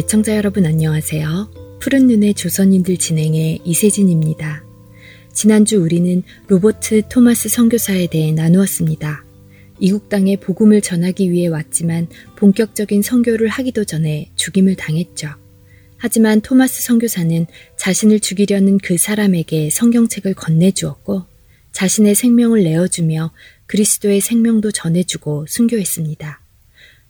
[0.00, 1.78] 애청자 여러분 안녕하세요.
[1.78, 4.64] 푸른 눈의 조선인들 진행의 이세진입니다.
[5.34, 9.26] 지난주 우리는 로버트 토마스 선교사에 대해 나누었습니다.
[9.78, 15.28] 이국 땅에 복음을 전하기 위해 왔지만 본격적인 선교를 하기도 전에 죽임을 당했죠.
[15.98, 17.46] 하지만 토마스 선교사는
[17.76, 21.24] 자신을 죽이려는 그 사람에게 성경책을 건네주었고
[21.72, 23.32] 자신의 생명을 내어주며
[23.66, 26.40] 그리스도의 생명도 전해주고 순교했습니다.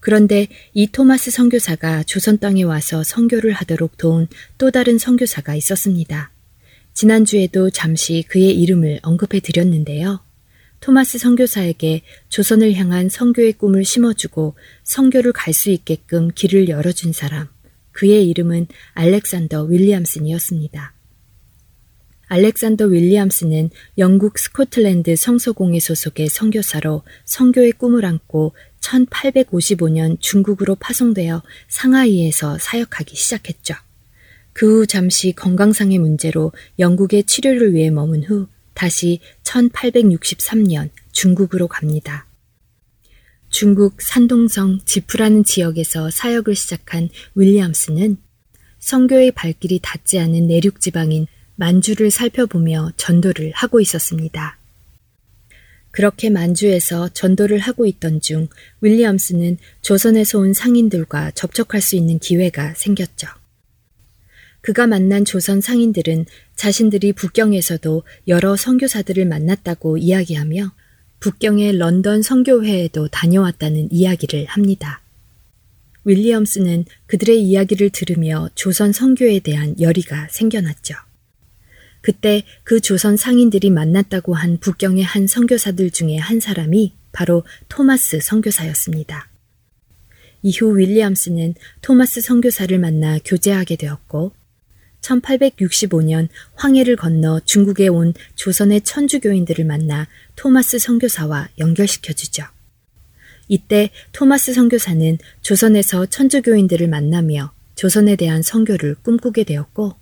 [0.00, 4.26] 그런데 이 토마스 선교사가 조선 땅에 와서 선교를 하도록 도운
[4.58, 6.32] 또 다른 선교사가 있었습니다.
[6.94, 10.20] 지난주에도 잠시 그의 이름을 언급해 드렸는데요.
[10.80, 17.48] 토마스 선교사에게 조선을 향한 선교의 꿈을 심어주고 선교를 갈 수 있게끔 길을 열어준 사람,
[17.92, 20.94] 그의 이름은 알렉산더 윌리엄슨이었습니다.
[22.28, 33.16] 알렉산더 윌리엄스는 영국 스코틀랜드 성서공회 소속의 선교사로 선교의 꿈을 안고 1855년 중국으로 파송되어 상하이에서 사역하기
[33.16, 33.74] 시작했죠.
[34.52, 42.26] 그 후 잠시 건강상의 문제로 영국의 치료를 위해 머문 후 다시 1863년 중국으로 갑니다.
[43.48, 48.18] 중국 산동성 지프라는 지역에서 사역을 시작한 윌리엄스는
[48.78, 51.26] 성교의 발길이 닿지 않은 내륙 지방인
[51.56, 54.59] 만주를 살펴보며 전도를 하고 있었습니다.
[55.90, 58.48] 그렇게 만주에서 전도를 하고 있던 중
[58.80, 63.28] 윌리엄스는 조선에서 온 상인들과 접촉할 수 있는 기회가 생겼죠.
[64.60, 70.72] 그가 만난 조선 상인들은 자신들이 북경에서도 여러 선교사들을 만났다고 이야기하며
[71.20, 75.00] 북경의 런던 선교회에도 다녀왔다는 이야기를 합니다.
[76.04, 80.94] 윌리엄스는 그들의 이야기를 들으며 조선 선교에 대한 열의가 생겨났죠.
[82.00, 89.28] 그때 그 조선 상인들이 만났다고 한 북경의 한 선교사들 중에 한 사람이 바로 토마스 선교사였습니다.
[90.42, 94.32] 이후 윌리엄스는 토마스 선교사를 만나 교제하게 되었고
[95.02, 100.06] 1865년 황해를 건너 중국에 온 조선의 천주교인들을 만나
[100.36, 102.44] 토마스 선교사와 연결시켜 주죠.
[103.48, 109.99] 이때 토마스 선교사는 조선에서 천주교인들을 만나며 조선에 대한 선교를 꿈꾸게 되었고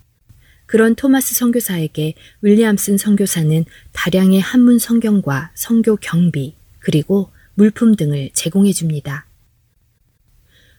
[0.69, 2.13] 그런 토마스 선교사에게
[2.43, 9.27] 윌리엄슨 선교사는 다량의 한문 성경과 성교 경비 그리고 물품 등을 제공해 줍니다.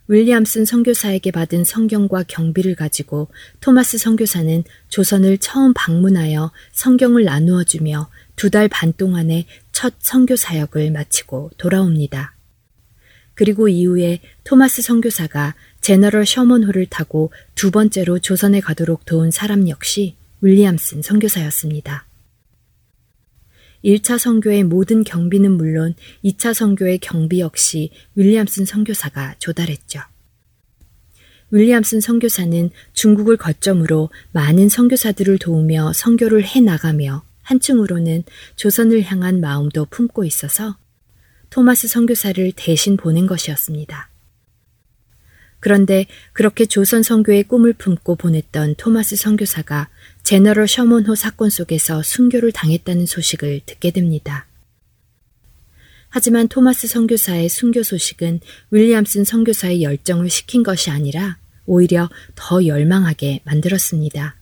[0.07, 3.29] 윌리엄슨 선교사에게 받은 성경과 경비를 가지고
[3.61, 10.91] 토마스 선교사는 조선을 처음 방문하여 성경을 나누어 주며 두 달 반 동안의 첫 선교 사역을
[10.91, 12.35] 마치고 돌아옵니다.
[13.33, 21.01] 그리고 이후에 토마스 선교사가 제너럴 셔먼호를 타고 두 번째로 조선에 가도록 도운 사람 역시 윌리엄슨
[21.01, 22.05] 선교사였습니다.
[23.83, 30.01] 1차 선교의 모든 경비는 물론 2차 선교의 경비 역시 윌리엄슨 선교사가 조달했죠.
[31.51, 38.23] 윌리엄슨 선교사는 중국을 거점으로 많은 선교사들을 도우며 선교를 해 나가며 한층으로는
[38.55, 40.77] 조선을 향한 마음도 품고 있어서
[41.49, 44.09] 토마스 선교사를 대신 보낸 것이었습니다.
[45.59, 49.89] 그런데 그렇게 조선 선교의 꿈을 품고 보냈던 토마스 선교사가
[50.23, 54.45] 제너럴 셔먼호 사건 속에서 순교를 당했다는 소식을 듣게 됩니다.
[56.09, 58.39] 하지만 토마스 선교사의 순교 소식은
[58.71, 64.35] 윌리엄슨 선교사의 열정을 식힌 것이 아니라 오히려 더 열망하게 만들었습니다.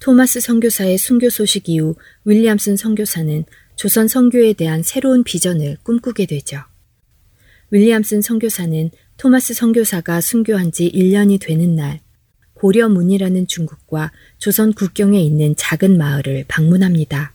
[0.00, 3.44] 토마스 선교사의 순교 소식 이후 윌리엄슨 선교사는
[3.76, 6.62] 조선 선교에 대한 새로운 비전을 꿈꾸게 되죠.
[7.70, 12.00] 윌리엄슨 선교사는 토마스 선교사가 순교한 지 1년이 되는 날
[12.54, 17.32] 고려문이라는 중국과 조선 국경에 있는 작은 마을을 방문합니다.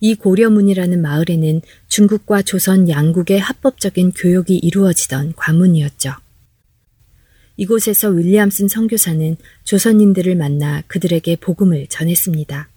[0.00, 6.14] 이 고려문이라는 마을에는 중국과 조선 양국의 합법적인 교역이 이루어지던 관문이었죠.
[7.58, 12.70] 이곳에서 윌리엄슨 선교사는 조선인들을 만나 그들에게 복음을 전했습니다.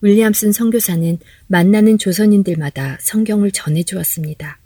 [0.00, 4.58] 윌리엄슨 선교사는 만나는 조선인들마다 성경을 전해 주었습니다.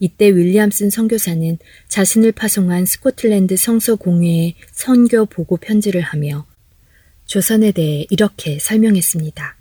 [0.00, 1.58] 이때 윌리엄슨 선교사는
[1.88, 6.46] 자신을 파송한 스코틀랜드 성서 공회에 선교 보고 편지를 하며
[7.26, 9.56] 조선에 대해 이렇게 설명했습니다.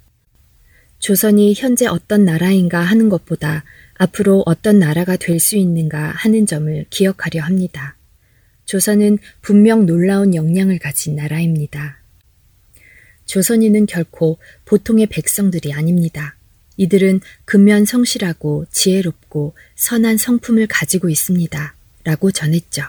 [0.98, 3.64] 조선이 현재 어떤 나라인가 하는 것보다
[3.96, 7.98] 앞으로 어떤 나라가 될 수 있는가 하는 점을 기억하려 합니다.
[8.66, 12.02] 조선은 분명 놀라운 역량을 가진 나라입니다.
[13.26, 16.39] 조선인은 결코 보통의 백성들이 아닙니다.
[16.80, 21.76] 이들은 근면 성실하고 지혜롭고 선한 성품을 가지고 있습니다.
[22.06, 22.84] 라고 전했죠.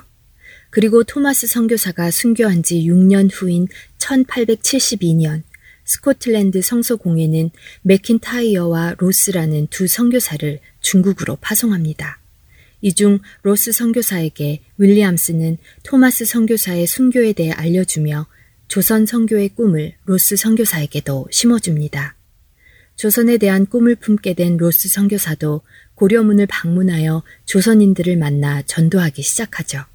[0.71, 3.67] 그리고 토마스 선교사가 순교한 지 6년 후인
[3.99, 5.43] 1872년
[5.85, 7.51] 스코틀랜드 성서공회는
[7.83, 12.21] 맥킨타이어와 로스라는 두 선교사를 중국으로 파송합니다.
[12.83, 18.27] 이 중 로스 선교사에게 윌리엄스는 토마스 선교사의 순교에 대해 알려주며
[18.69, 22.15] 조선 선교의 꿈을 로스 선교사에게도 심어줍니다.
[23.01, 25.63] 조선에 대한 꿈을 품게 된 로스 선교사도
[25.95, 29.87] 고려문을 방문하여 조선인들을 만나 전도하기 시작하죠.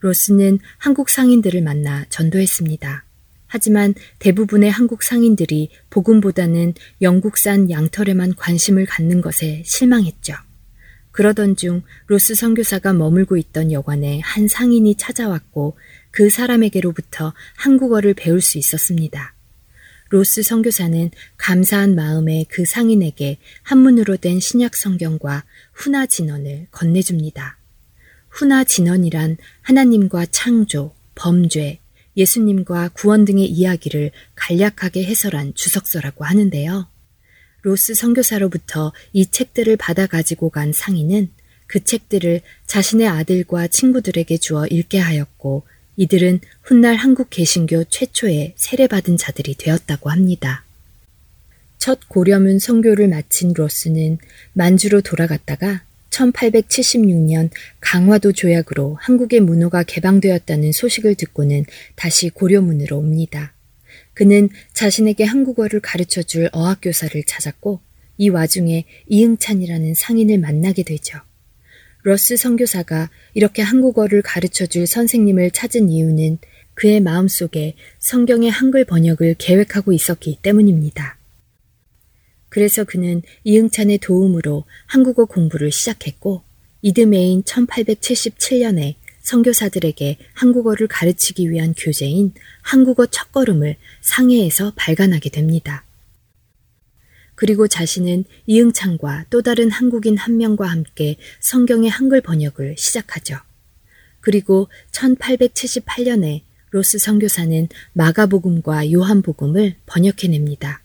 [0.00, 3.04] 로스는 한국 상인들을 만나 전도했습니다.
[3.46, 10.34] 하지만 대부분의 한국 상인들이 복음보다는 영국산 양털에만 관심을 갖는 것에 실망했죠.
[11.12, 15.76] 그러던 중 로스 선교사가 머물고 있던 여관에 한 상인이 찾아왔고
[16.10, 19.33] 그 사람에게로부터 한국어를 배울 수 있었습니다.
[20.14, 27.58] 로스 선교사는 감사한 마음에 그 상인에게 한문으로 된 신약 성경과 훈화 진언을 건네줍니다.
[28.28, 31.80] 훈화 진언이란 하나님과 창조, 범죄,
[32.16, 36.88] 예수님과 구원 등의 이야기를 간략하게 해설한 주석서라고 하는데요.
[37.62, 41.28] 로스 선교사로부터 이 책들을 받아 가지고 간 상인은
[41.66, 49.54] 그 책들을 자신의 아들과 친구들에게 주어 읽게 하였고 이들은 훗날 한국 개신교 최초의 세례받은 자들이
[49.54, 50.64] 되었다고 합니다.
[51.78, 54.18] 첫 고려문 선교를 마친 로스는
[54.54, 57.50] 만주로 돌아갔다가 1876년
[57.80, 61.64] 강화도 조약으로 한국의 문호가 개방되었다는 소식을 듣고는
[61.96, 63.52] 다시 고려문으로 옵니다.
[64.14, 67.80] 그는 자신에게 한국어를 가르쳐 줄 어학교사를 찾았고
[68.16, 71.20] 이 와중에 이응찬이라는 상인을 만나게 되죠.
[72.04, 76.36] 러스 선교사가 이렇게 한국어를 가르쳐 줄 선생님을 찾은 이유는
[76.74, 81.16] 그의 마음속에 성경의 한글 번역을 계획하고 있었기 때문입니다.
[82.50, 86.42] 그래서 그는 이응찬의 도움으로 한국어 공부를 시작했고
[86.82, 95.84] 이듬해인 1877년에 선교사들에게 한국어를 가르치기 위한 교재인 한국어 첫걸음을 상해에서 발간하게 됩니다.
[97.34, 103.36] 그리고 자신은 이응찬과 또 다른 한국인 한 명과 함께 성경의 한글 번역을 시작하죠.
[104.20, 110.82] 그리고 1878년에 로스 선교사는 마가복음과 요한복음을 번역해냅니다.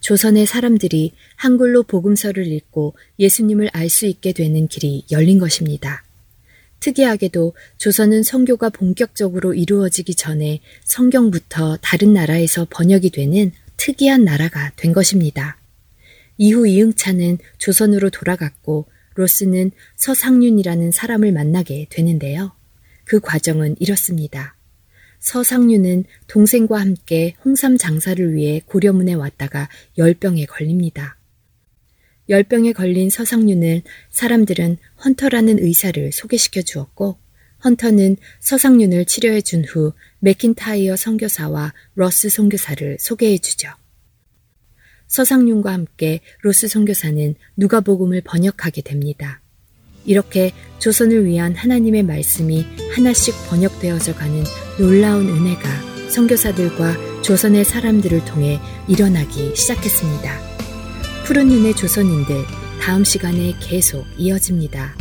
[0.00, 6.04] 조선의 사람들이 한글로 복음서를 읽고 예수님을 알 수 있게 되는 길이 열린 것입니다.
[6.80, 15.56] 특이하게도 조선은 성교가 본격적으로 이루어지기 전에 성경부터 다른 나라에서 번역이 되는 특이한 나라가 된 것입니다.
[16.38, 22.52] 이후 이응찬은 조선으로 돌아갔고 로스는 서상윤이라는 사람을 만나게 되는데요.
[23.04, 24.56] 그 과정은 이렇습니다.
[25.18, 29.68] 서상윤은 동생과 함께 홍삼 장사를 위해 고려문에 왔다가
[29.98, 31.18] 열병에 걸립니다.
[32.28, 37.18] 열병에 걸린 서상륜을 사람들은 헌터라는 의사를 소개시켜 주었고
[37.64, 43.70] 헌터는 서상륜을 치료해 준 후 맥킨타이어 선교사와 로스 선교사를 소개해 주죠.
[45.08, 49.40] 서상륜과 함께 로스 선교사는 누가복음을 번역하게 됩니다.
[50.04, 54.44] 이렇게 조선을 위한 하나님의 말씀이 하나씩 번역되어져 가는
[54.78, 60.40] 놀라운 은혜가 선교사들과 조선의 사람들을 통해 일어나기 시작했습니다.
[61.26, 62.44] 푸른 눈의 조선인들
[62.80, 64.94] 다음 시간에 계속 이어집니다.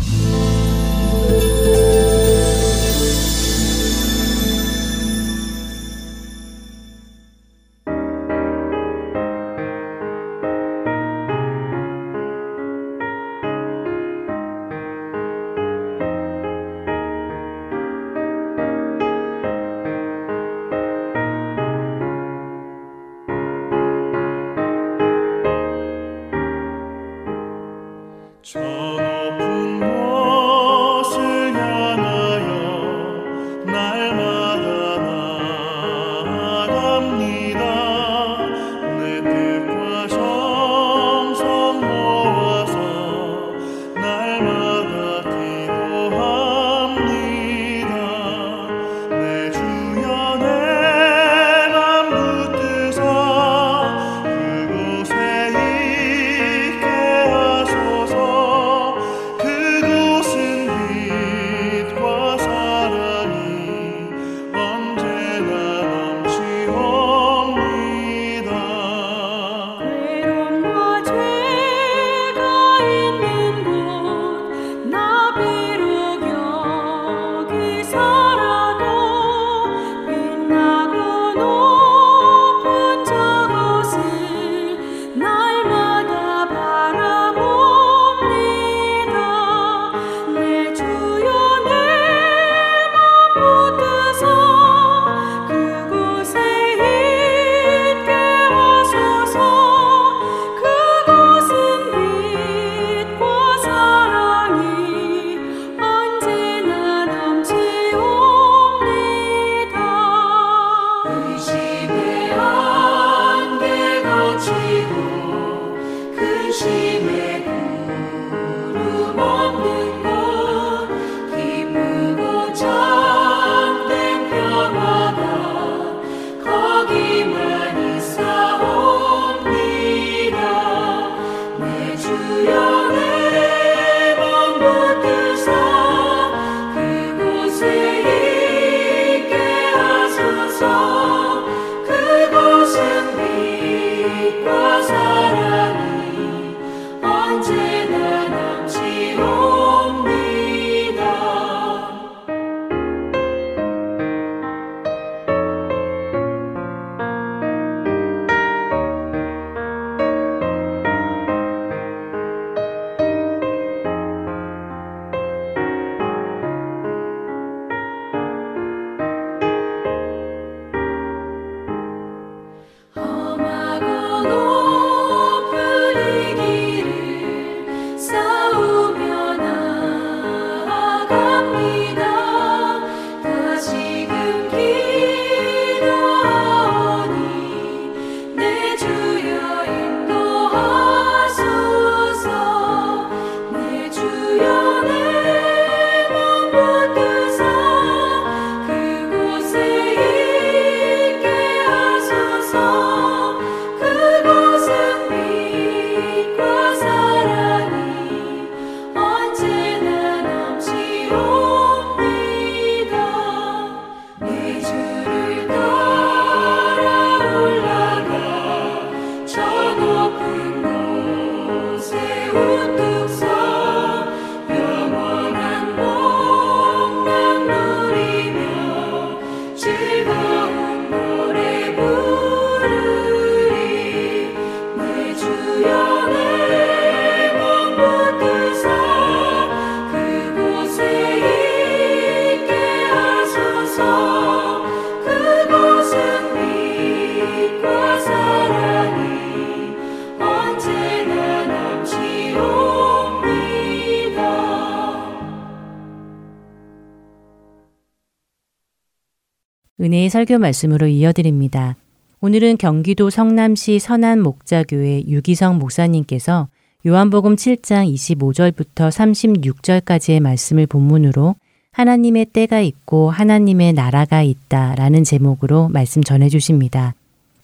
[260.18, 261.76] 설교 말씀으로 이어드립니다.
[262.22, 266.48] 오늘은 경기도 성남시 선안 목자교회 유기성 목사님께서
[266.88, 271.36] 요한복음 7장 25절부터 36절까지의 말씀을 본문으로
[271.72, 276.96] 하나님의 때가 있고 하나님의 나라가 있다 라는 제목으로 말씀 전해 주십니다.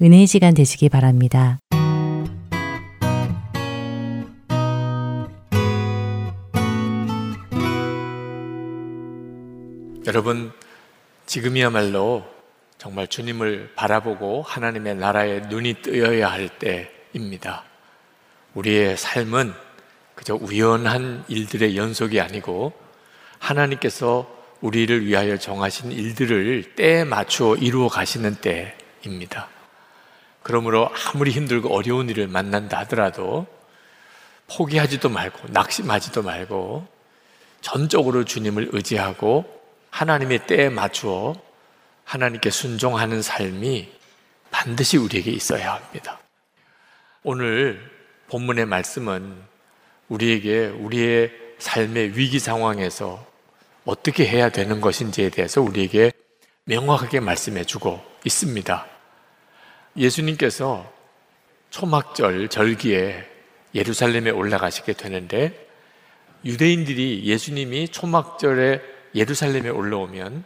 [0.02, 1.60] 은혜의 시간 되시기 바랍니다.
[10.08, 10.52] 여러분,
[11.28, 12.34] 지금이야말로
[12.78, 17.64] 정말 주님을 바라보고 하나님의 나라에 눈이 뜨여야 할 때입니다.
[18.54, 19.54] 우리의 삶은
[20.16, 22.74] 그저 우연한 일들의 연속이 아니고
[23.40, 24.30] 하나님께서
[24.62, 29.50] 우리를 위하여 정하신 일들을 때에 맞추어 이루어 가시는 때입니다.
[30.42, 33.48] 그러므로 아무리 힘들고 어려운 일을 만난다 하더라도
[34.48, 36.88] 포기하지도 말고 낙심하지도 말고
[37.62, 39.46] 전적으로 주님을 의지하고
[39.90, 41.36] 하나님의 때에 맞추어
[42.04, 43.92] 하나님께 순종하는 삶이
[44.52, 46.20] 반드시 우리에게 있어야 합니다.
[47.24, 47.92] 오늘
[48.28, 49.36] 본문의 말씀은
[50.10, 53.26] 우리에게 우리의 삶의 위기 상황에서
[53.86, 56.12] 어떻게 해야 되는 것인지에 대해서 우리에게
[56.66, 58.86] 명확하게 말씀해 주고 있습니다.
[59.98, 60.92] 예수님께서
[61.70, 63.28] 초막절 절기에
[63.76, 65.68] 예루살렘에 올라가시게 되는데
[66.46, 68.82] 유대인들이 예수님이 초막절에
[69.16, 70.44] 예루살렘에 올라오면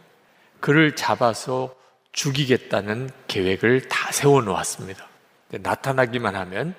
[0.60, 1.74] 그를 잡아서
[2.12, 5.06] 죽이겠다는 계획을 다 세워 놓았습니다.
[5.50, 6.74] 나타나기만 하면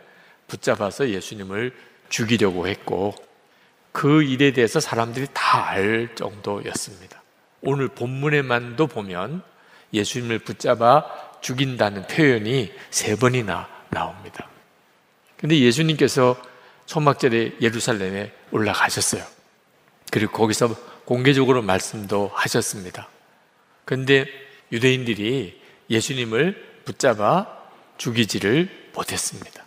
[0.48, 1.74] 붙잡아서 예수님을
[2.09, 3.15] 죽이려고 했고
[3.91, 7.21] 그 일에 대해서 사람들이 다 알 정도였습니다.
[7.62, 9.43] 오늘 본문에만도 보면
[9.93, 11.05] 예수님을 붙잡아
[11.41, 14.48] 죽인다는 표현이 세 번이나 나옵니다.
[15.38, 16.36] 근데 예수님께서
[16.86, 19.24] 초막절에 예루살렘에 올라가셨어요.
[20.12, 23.07] 그리고 거기서 공개적으로 말씀도 하셨습니다.
[23.89, 24.27] 근데
[24.72, 27.48] 유대인들이 예수님을 붙잡아
[27.98, 29.65] 죽이지를 못했습니다.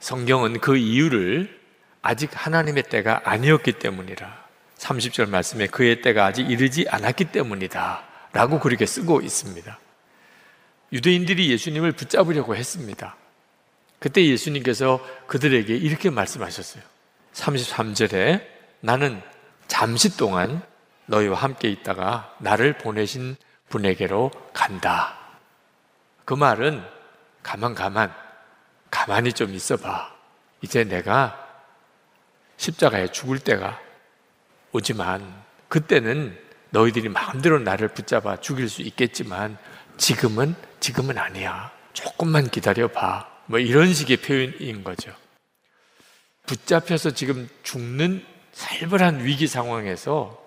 [0.00, 1.60] 성경은 그 이유를
[2.02, 8.84] 아직 하나님의 때가 아니었기 때문이라 30절 말씀에 그의 때가 아직 이르지 않았기 때문이다 라고 그렇게
[8.84, 9.78] 쓰고 있습니다.
[10.92, 13.16] 유대인들이 예수님을 붙잡으려고 했습니다.
[14.00, 16.82] 그때 예수님께서 그들에게 이렇게 말씀하셨어요.
[17.34, 18.44] 33절에
[18.80, 19.22] 나는
[19.68, 20.68] 잠시 동안
[21.10, 23.36] 너희와 함께 있다가 나를 보내신
[23.68, 25.16] 분에게로 간다.
[26.24, 26.82] 그 말은
[27.42, 28.14] 가만 가만
[28.90, 30.14] 가만히 좀 있어 봐.
[30.62, 31.36] 이제 내가
[32.56, 33.80] 십자가에 죽을 때가
[34.72, 36.38] 오지만 그때는
[36.70, 39.58] 너희들이 마음대로 나를 붙잡아 죽일 수 있겠지만
[39.96, 41.72] 지금은 지금은 아니야.
[41.92, 43.28] 조금만 기다려 봐.
[43.46, 45.12] 뭐 이런 식의 표현인 거죠.
[46.46, 50.39] 붙잡혀서 지금 죽는 살벌한 위기 상황에서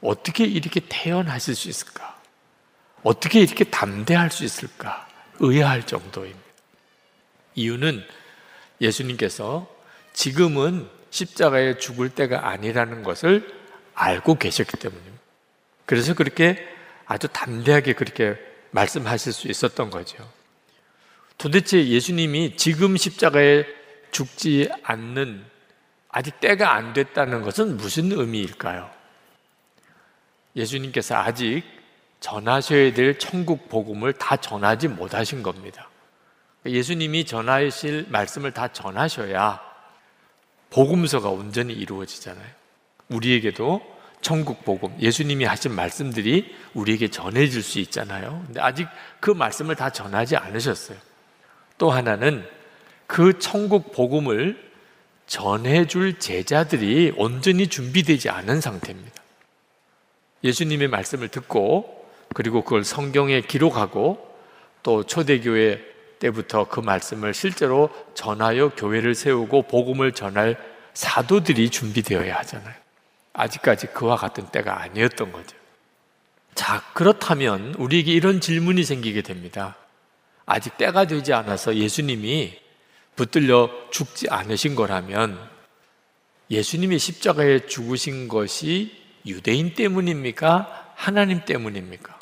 [0.00, 2.18] 어떻게 이렇게 태연하실 수 있을까?
[3.02, 5.08] 어떻게 이렇게 담대할 수 있을까?
[5.38, 6.40] 의아할 정도입니다.
[7.54, 8.04] 이유는
[8.80, 9.68] 예수님께서
[10.12, 13.60] 지금은 십자가에 죽을 때가 아니라는 것을
[13.94, 15.18] 알고 계셨기 때문입니다.
[15.86, 16.66] 그래서 그렇게
[17.06, 18.36] 아주 담대하게 그렇게
[18.70, 20.30] 말씀하실 수 있었던 거죠.
[21.36, 23.66] 도대체 예수님이 지금 십자가에
[24.12, 25.44] 죽지 않는
[26.08, 28.99] 아직 때가 안 됐다는 것은 무슨 의미일까요?
[30.56, 31.62] 예수님께서 아직
[32.20, 35.88] 전하셔야 될 천국 복음을 다 전하지 못하신 겁니다.
[36.66, 39.60] 예수님이 전하실 말씀을 다 전하셔야
[40.68, 42.46] 복음서가 온전히 이루어지잖아요.
[43.08, 43.80] 우리에게도
[44.20, 48.42] 천국 복음, 예수님이 하신 말씀들이 우리에게 전해질 수 있잖아요.
[48.46, 48.86] 근데 아직
[49.18, 50.98] 그 말씀을 다 전하지 않으셨어요.
[51.78, 52.46] 또 하나는
[53.06, 54.70] 그 천국 복음을
[55.26, 59.19] 전해줄 제자들이 온전히 준비되지 않은 상태입니다.
[60.44, 64.28] 예수님의 말씀을 듣고 그리고 그걸 성경에 기록하고
[64.82, 65.80] 또 초대교회
[66.20, 70.56] 때부터 그 말씀을 실제로 전하여 교회를 세우고 복음을 전할
[70.94, 72.74] 사도들이 준비되어야 하잖아요.
[73.32, 75.56] 아직까지 그와 같은 때가 아니었던 거죠.
[76.54, 79.76] 자, 그렇다면 우리에게 이런 질문이 생기게 됩니다.
[80.46, 82.58] 아직 때가 되지 않아서 예수님이
[83.16, 85.38] 붙들려 죽지 않으신 거라면
[86.50, 90.92] 예수님이 십자가에 죽으신 것이 유대인 때문입니까?
[90.94, 92.18] 하나님 때문입니까?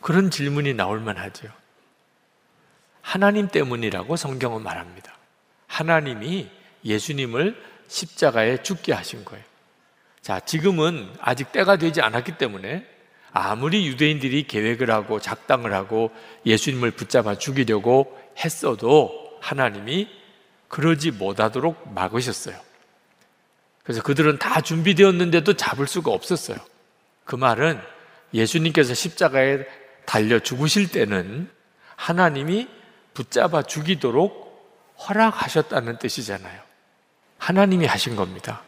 [0.00, 1.48] 그런 질문이 나올 만 하죠.
[3.00, 5.16] 하나님 때문이라고 성경은 말합니다.
[5.66, 6.48] 하나님이
[6.84, 9.44] 예수님을 십자가에 죽게 하신 거예요.
[10.20, 12.86] 자, 지금은 아직 때가 되지 않았기 때문에
[13.32, 16.10] 아무리 유대인들이 계획을 하고 작당을 하고
[16.44, 20.08] 예수님을 붙잡아 죽이려고 했어도 하나님이
[20.68, 22.67] 그러지 못하도록 막으셨어요.
[23.88, 26.58] 그래서 그들은 다 준비되었는데도 잡을 수가 없었어요.
[27.24, 27.80] 그 말은
[28.34, 29.64] 예수님께서 십자가에
[30.04, 31.50] 달려 죽으실 때는
[31.96, 32.68] 하나님이
[33.14, 36.60] 붙잡아 죽이도록 허락하셨다는 뜻이잖아요.
[37.38, 38.62] 하나님이 하신 겁니다.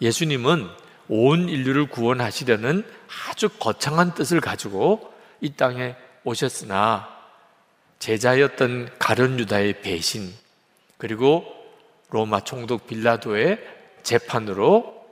[0.00, 0.70] 예수님은
[1.08, 2.82] 온 인류를 구원하시려는
[3.28, 7.10] 아주 거창한 뜻을 가지고 이 땅에 오셨으나
[7.98, 10.32] 제자였던 가련 유다의 배신
[10.96, 11.44] 그리고
[12.08, 15.06] 로마 총독 빌라도의 재판으로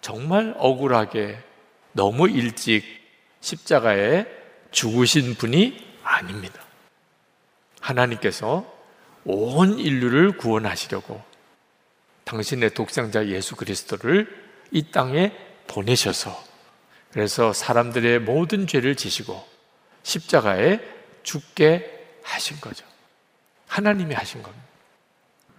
[0.00, 1.38] 정말 억울하게
[1.92, 2.84] 너무 일찍
[3.40, 4.26] 십자가에
[4.70, 6.62] 죽으신 분이 아닙니다.
[7.80, 8.70] 하나님께서
[9.24, 11.22] 온 인류를 구원하시려고
[12.24, 14.28] 당신의 독생자 예수 그리스도를
[14.70, 15.32] 이 땅에
[15.66, 16.42] 보내셔서
[17.12, 19.46] 그래서 사람들의 모든 죄를 지시고
[20.02, 20.80] 십자가에
[21.22, 22.84] 죽게 하신 거죠.
[23.68, 24.64] 하나님이 하신 겁니다.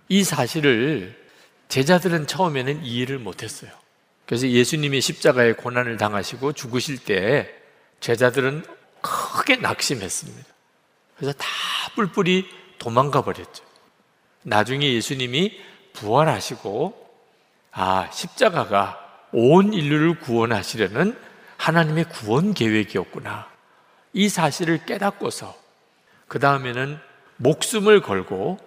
[0.10, 1.25] 이 사실을
[1.68, 3.72] 제자들은 처음에는 이해를 못했어요.
[4.26, 7.54] 그래서 예수님이 십자가에 고난을 당하시고 죽으실 때
[8.00, 8.66] 제자들은
[9.02, 10.46] 크게 낙심했습니다.
[11.18, 11.48] 그래서 다
[11.96, 12.46] 뿔뿔이
[12.80, 13.64] 도망가 버렸죠.
[14.44, 15.60] 나중에 예수님이
[15.94, 17.10] 부활하시고,
[17.72, 19.02] 아, 십자가가
[19.32, 21.18] 온 인류를 구원하시려는
[21.58, 23.50] 하나님의 구원 계획이었구나.
[24.14, 25.56] 이 사실을 깨닫고서
[26.28, 27.00] 그 다음에는
[27.38, 28.58] 목숨을 걸고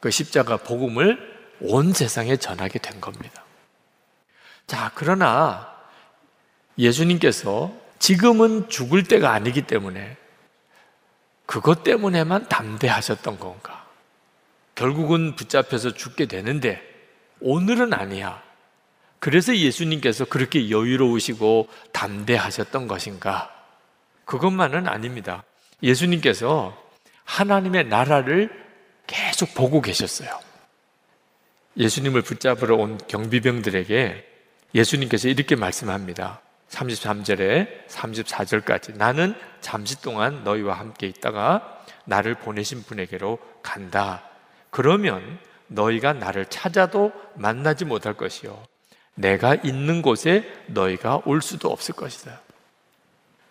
[0.00, 3.44] 그 십자가 복음을 온 세상에 전하게 된 겁니다.
[4.66, 5.74] 자, 그러나
[6.78, 10.16] 예수님께서 지금은 죽을 때가 아니기 때문에
[11.46, 13.86] 그것 때문에만 담대하셨던 건가?
[14.74, 16.82] 결국은 붙잡혀서 죽게 되는데
[17.40, 18.42] 오늘은 아니야.
[19.18, 23.50] 그래서 예수님께서 그렇게 여유로우시고 담대하셨던 것인가?
[24.24, 25.44] 그것만은 아닙니다.
[25.82, 26.76] 예수님께서
[27.24, 28.50] 하나님의 나라를
[29.06, 30.28] 계속 보고 계셨어요.
[31.76, 34.24] 예수님을 붙잡으러 온 경비병들에게
[34.74, 36.40] 예수님께서 이렇게 말씀합니다.
[36.70, 44.24] 33절에 34절까지 나는 잠시 동안 너희와 함께 있다가 나를 보내신 분에게로 간다.
[44.70, 48.62] 그러면 너희가 나를 찾아도 만나지 못할 것이요.
[49.14, 52.40] 내가 있는 곳에 너희가 올 수도 없을 것이다.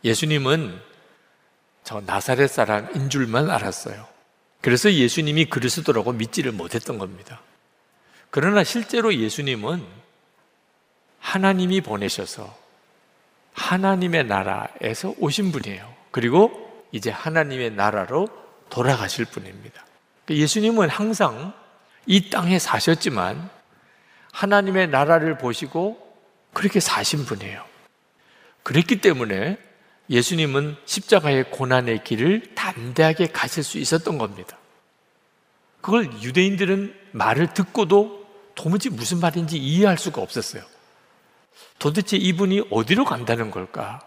[0.04, 0.80] 예수님은
[1.84, 4.08] 저 나사렛 사람인 줄만 알았어요.
[4.62, 7.42] 그래서 예수님이 그리스도라고 믿지를 못했던 겁니다.
[8.36, 9.82] 그러나 실제로 예수님은
[11.20, 12.54] 하나님이 보내셔서
[13.54, 15.90] 하나님의 나라에서 오신 분이에요.
[16.12, 18.28] 그리고 이제 하나님의 나라로
[18.70, 19.86] 돌아가실 분입니다.
[20.30, 21.54] 예수님은 항상
[22.06, 23.50] 이 땅에 사셨지만
[24.34, 25.98] 하나님의 나라를 보시고
[26.52, 27.64] 그렇게 사신 분이에요.
[28.64, 29.58] 그랬기 때문에
[30.10, 34.58] 예수님은 십자가의 고난의 길을 담대하게 가실 수 있었던 겁니다.
[35.80, 38.25] 그걸 유대인들은 말을 듣고도
[38.56, 40.64] 도무지 무슨 말인지 이해할 수가 없었어요.
[41.80, 44.00] 도대체 이분이 어디로 간다는 걸까?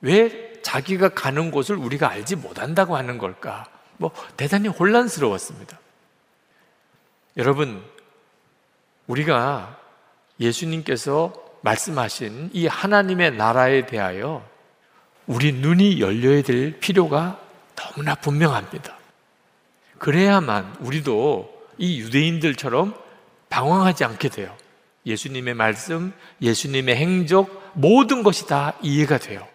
[0.00, 3.66] 왜 자기가 가는 곳을 우리가 알지 못한다고 하는 걸까?
[3.96, 5.78] 뭐 대단히 혼란스러웠습니다.
[7.36, 7.84] 여러분,
[9.06, 9.78] 우리가
[10.38, 14.48] 예수님께서 말씀하신 이 하나님의 나라에 대하여
[15.26, 17.38] 우리 눈이 열려야 될 필요가
[17.76, 18.96] 너무나 분명합니다.
[19.98, 22.94] 그래야만 우리도 이 유대인들처럼
[23.50, 24.56] 방황하지 않게 돼요.
[25.04, 29.46] 예수님의 말씀, 예수님의 행적, 모든 것이 다 이해가 돼요.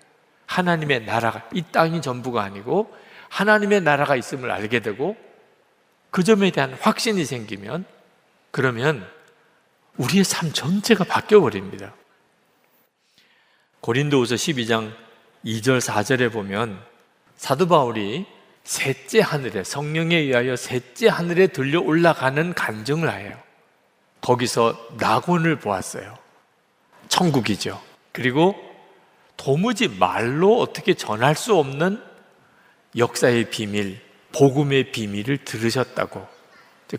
[0.46, 2.94] 하나님의 나라가, 이 땅이 전부가 아니고
[3.30, 5.18] 하나님의 나라가 있음을 알게 되고
[6.12, 7.86] 그 점에 대한 확신이 생기면
[8.52, 9.06] 그러면
[9.98, 11.94] 우리의 삶 전체가 바뀌어 버립니다.
[13.82, 14.94] 고린도후서 12장
[15.46, 16.82] 2절 4절에 보면
[17.36, 18.26] 사도 바울이
[18.64, 23.45] 셋째 하늘에 성령에 의하여 셋째 하늘에 들려 올라가는 간증을 해요.
[24.26, 26.18] 거기서 낙원을 보았어요.
[27.10, 27.80] 천국이죠.
[28.12, 28.56] 그리고
[29.38, 32.02] 도무지 말로 어떻게 전할 수 없는
[32.98, 34.02] 역사의 비밀,
[34.34, 36.28] 복음의 비밀을 들으셨다고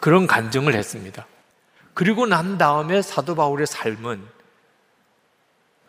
[0.00, 1.26] 그런 간증을 했습니다.
[1.94, 4.24] 그리고 난 다음에 사도 바울의 삶은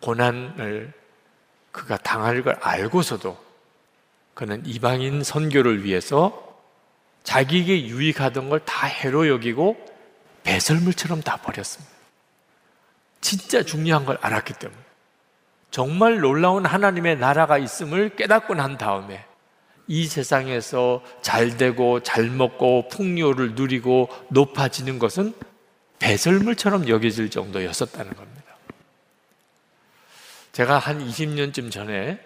[0.02, 0.92] 고난을
[1.72, 3.38] 그가 당할 걸 알고서도
[4.34, 6.58] 그는 이방인 선교를 위해서
[7.24, 9.97] 자기에게 유익하던 걸 다 해로 여기고
[10.48, 11.94] 배설물처럼 다 버렸습니다.
[13.20, 14.80] 진짜 중요한 걸 알았기 때문에.
[15.72, 19.26] 정말 놀라운 하나님의 나라가 있음을 깨닫고 난 다음에
[19.88, 25.34] 이 세상에서 잘 되고 잘 먹고 풍요를 누리고 높아지는 것은
[26.00, 28.56] 배설물처럼 여겨질 정도였었다는 겁니다.
[30.54, 32.22] 제가 한 20년쯤 전에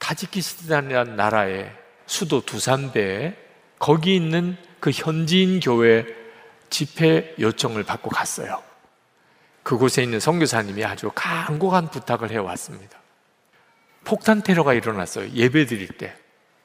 [0.00, 1.72] 타지키스탄이라는 나라의
[2.06, 3.36] 수도 두산베에
[3.78, 6.21] 거기 있는 그 현지인 교회
[6.72, 8.62] 집회 요청을 받고 갔어요.
[9.62, 12.98] 그곳에 있는 선교사님이 아주 간곡한 부탁을 해 왔습니다.
[14.04, 15.30] 폭탄 테러가 일어났어요.
[15.30, 16.16] 예배 드릴 때.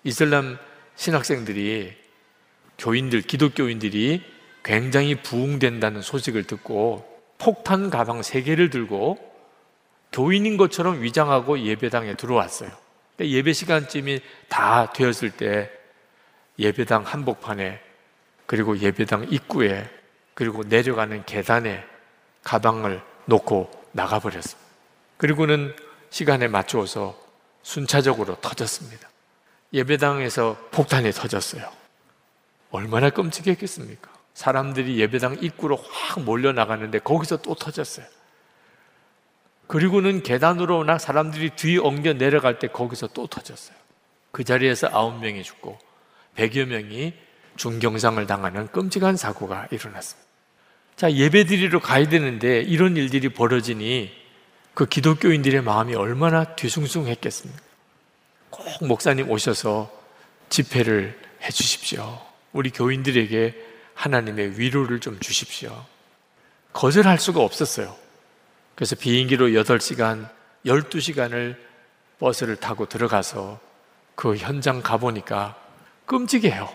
[0.04, 0.58] 이슬람
[0.96, 1.96] 신학생들이
[2.78, 4.24] 교인들, 기독교인들이
[4.63, 7.06] 굉장히 부흥된다는 소식을 듣고
[7.38, 9.20] 폭탄 가방 세 개를 들고
[10.13, 12.72] 교인인 것처럼 위장하고 예배당에 들어왔어요.
[13.20, 15.70] 예배 시간쯤이 다 되었을 때
[16.58, 17.82] 예배당 한복판에
[18.46, 19.96] 그리고 예배당 입구에
[20.38, 21.84] 그리고 내려가는 계단에
[22.43, 24.69] 가방을 놓고 나가버렸습니다.
[25.17, 25.76] 그리고는
[26.12, 27.19] 시간에 맞추어서
[27.63, 29.10] 순차적으로 터졌습니다.
[29.73, 31.67] 예배당에서 폭탄이 터졌어요.
[32.69, 34.12] 얼마나 끔찍했겠습니까?
[34.36, 38.06] 사람들이 예배당 입구로 확 몰려 나가는데 거기서 또 터졌어요.
[39.65, 43.76] 그리고는 계단으로 나 사람들이 뒤 엉겨 내려갈 때 거기서 또 터졌어요.
[44.32, 45.80] 그 자리에서 아홉 명이 죽고
[46.36, 47.15] 백여 명이
[47.56, 50.27] 중경상을 당하는 끔찍한 사고가 일어났습니다.
[50.97, 54.12] 자, 예배 드리러 가야 되는데 이런 일들이 벌어지니
[54.73, 57.62] 그 기독교인들의 마음이 얼마나 뒤숭숭했겠습니까?
[58.49, 59.91] 꼭 목사님 오셔서
[60.49, 62.19] 집회를 해 주십시오.
[62.51, 63.53] 우리 교인들에게
[63.93, 65.86] 하나님의 위로를 좀 주십시오.
[66.73, 67.95] 거절할 수가 없었어요.
[68.73, 70.27] 그래서 비행기로 8시간,
[70.65, 71.57] 12시간을
[72.17, 73.60] 버스를 타고 들어가서
[74.15, 75.55] 그 현장 가보니까
[76.07, 76.67] 끔찍해요.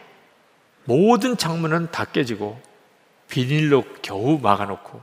[0.84, 2.62] 모든 창문은 다 깨지고
[3.32, 5.02] 비닐로 겨우 막아놓고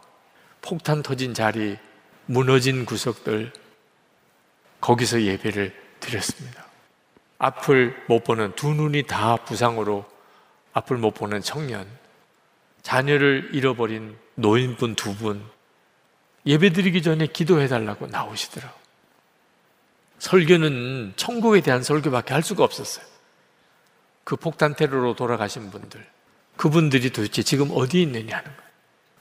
[0.62, 1.80] 폭탄 터진 자리,
[2.28, 3.52] 무너진 구석들,
[4.82, 6.64] 거기서 예배를 드렸습니다.
[7.40, 10.06] 앞을 못 보는 두 눈이 다 부상으로
[10.74, 11.88] 앞을 못 보는 청년,
[12.84, 15.44] 자녀를 잃어버린 노인분 두 분,
[16.46, 18.78] 예배 드리기 전에 기도해 달라고 나오시더라고.
[20.20, 23.04] 설교는 천국에 대한 설교밖에 할 수가 없었어요.
[24.24, 26.06] 그 폭탄 테러로 돌아가신 분들,
[26.60, 28.72] 그분들이 도대체 지금 어디 있느냐는 거예요.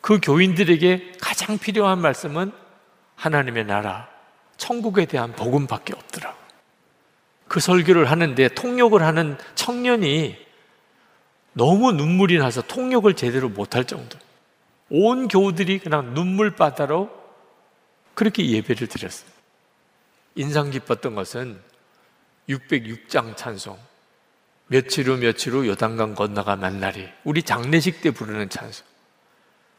[0.00, 2.50] 그 교인들에게 가장 필요한 말씀은
[3.14, 4.08] 하나님의 나라,
[4.56, 6.36] 천국에 대한 복음밖에 없더라고.
[7.46, 10.36] 그 설교를 하는데 통역을 하는 청년이
[11.52, 14.18] 너무 눈물이 나서 통역을 제대로 못할 정도.
[14.90, 17.08] 온 교우들이 그냥 눈물바다로
[18.14, 19.30] 그렇게 예배를 드렸어요.
[20.34, 21.60] 인상 깊었던 것은
[22.48, 23.78] 606장 찬송.
[24.68, 28.86] 며칠 후 며칠 후 요단강 건너가 만날이 우리 장례식 때 부르는 찬송.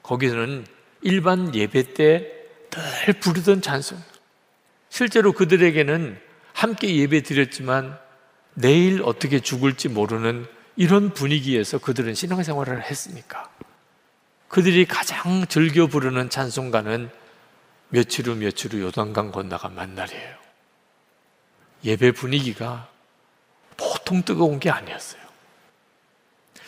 [0.04, 0.66] 거기서는
[1.02, 4.00] 일반 예배 때 늘 부르던 찬송.
[4.90, 6.20] 실제로 그들에게는
[6.54, 7.98] 함께 예배 드렸지만
[8.54, 13.50] 내일 어떻게 죽을지 모르는 이런 분위기에서 그들은 신앙생활을 했으니까
[14.48, 17.10] 그들이 가장 즐겨 부르는 찬송가는
[17.90, 20.38] 며칠 후 며칠 후 요단강 건너가 만날이에요.
[21.84, 22.90] 예배 분위기가
[23.80, 25.22] 보통 뜨거운 게 아니었어요.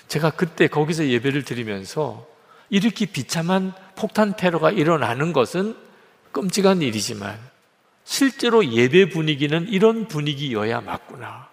[0.08, 2.28] 제가 그때 거기서 예배를 드리면서
[2.70, 5.76] 이렇게 비참한 폭탄 테러가 일어나는 것은
[6.32, 7.38] 끔찍한 일이지만
[8.04, 11.50] 실제로 예배 분위기는 이런 분위기여야 맞구나.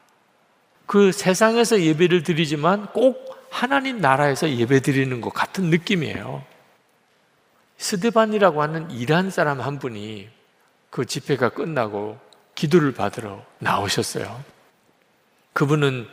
[0.86, 6.44] 그 세상에서 예배를 드리지만 꼭 하나님 나라에서 예배 드리는 것 같은 느낌이에요.
[7.78, 10.28] 스데반이라고 하는 이란 사람 한 분이
[10.90, 12.18] 그 집회가 끝나고
[12.54, 14.57] 기도를 받으러 나오셨어요.
[15.58, 16.06] 그분은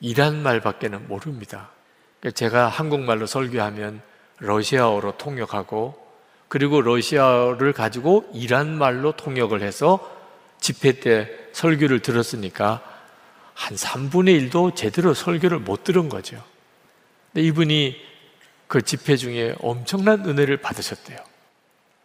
[0.00, 1.68] 이란 말밖에는 모릅니다.
[2.34, 4.00] 제가 한국말로 설교하면
[4.38, 5.94] 러시아어로 통역하고
[6.48, 10.00] 그리고 러시아어를 가지고 이란 말로 통역을 해서
[10.58, 12.82] 집회 때 설교를 들었으니까
[13.52, 16.42] 한 3분의 1도 제대로 설교를 못 들은 거죠.
[17.30, 17.94] 근데 이분이
[18.68, 21.18] 그 집회 중에 엄청난 은혜를 받으셨대요.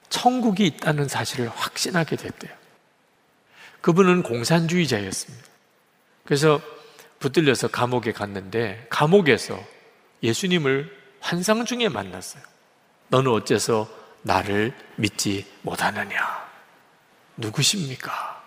[0.10, 2.52] 천국이 있다는 사실을 확신하게 됐대요.
[3.80, 5.57] 그분은 공산주의자였습니다.
[6.28, 6.60] 그래서
[7.20, 9.58] 붙들려서 감옥에 갔는데 감옥에서
[10.22, 12.44] 예수님을 환상 중에 만났어요.
[13.08, 13.90] 너는 어째서
[14.24, 16.46] 나를 믿지 못하느냐?
[17.38, 18.44] 누구십니까?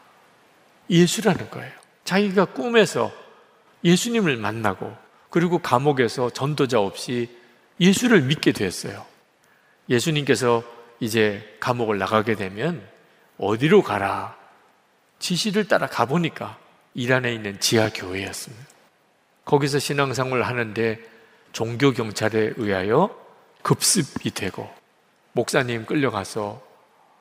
[0.91, 1.73] 예수라는 거예요.
[2.05, 3.11] 자기가 꿈에서
[3.83, 4.95] 예수님을 만나고
[5.31, 7.35] 그리고 감옥에서 전도자 없이
[7.81, 9.07] 예수를 믿게 됐어요.
[9.89, 10.63] 예수님께서
[11.01, 12.87] 이제 감옥을 나가게 되면
[13.39, 14.37] 어디로 가라
[15.19, 16.59] 지시를 따라 가보니까
[16.95, 18.65] 이란에 있는 지하 교회였습니다.
[19.45, 20.99] 거기서 신앙생활을 하는데
[21.53, 23.17] 종교 경찰에 의하여
[23.63, 24.69] 급습이 되고
[25.33, 26.63] 목사님 끌려가서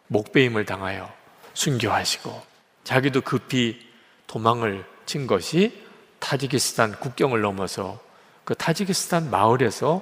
[0.07, 1.11] 목배임을 당하여
[1.53, 2.41] 순교하시고
[2.83, 3.87] 자기도 급히
[4.27, 5.83] 도망을 친 것이
[6.19, 7.99] 타지키스탄 국경을 넘어서
[8.43, 10.01] 그 타지키스탄 마을에서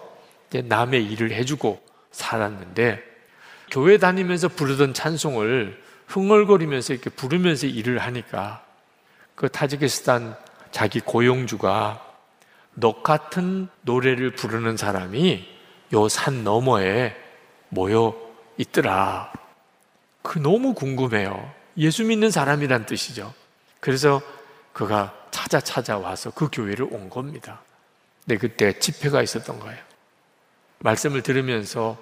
[0.52, 3.04] 남의 일을 해주고 살았는데
[3.72, 8.66] 교회 다니면서 부르던 찬송을 흥얼거리면서 이렇게 부르면서 일을 하니까
[9.38, 10.36] 그 타지키스탄
[10.72, 12.04] 자기 고용주가
[12.74, 15.48] 너 같은 노래를 부르는 사람이
[15.94, 17.16] 요 산 너머에
[17.70, 18.16] 모여
[18.58, 19.32] 있더라.
[20.24, 21.54] 그 너무 궁금해요.
[21.78, 23.32] 예수 믿는 사람이란 뜻이죠.
[23.80, 24.22] 그래서
[24.74, 27.62] 그가 찾아 찾아와서 그 교회를 온 겁니다.
[28.26, 29.78] 근데 그때 집회가 있었던 거예요.
[30.80, 31.96] 말씀을 들으면서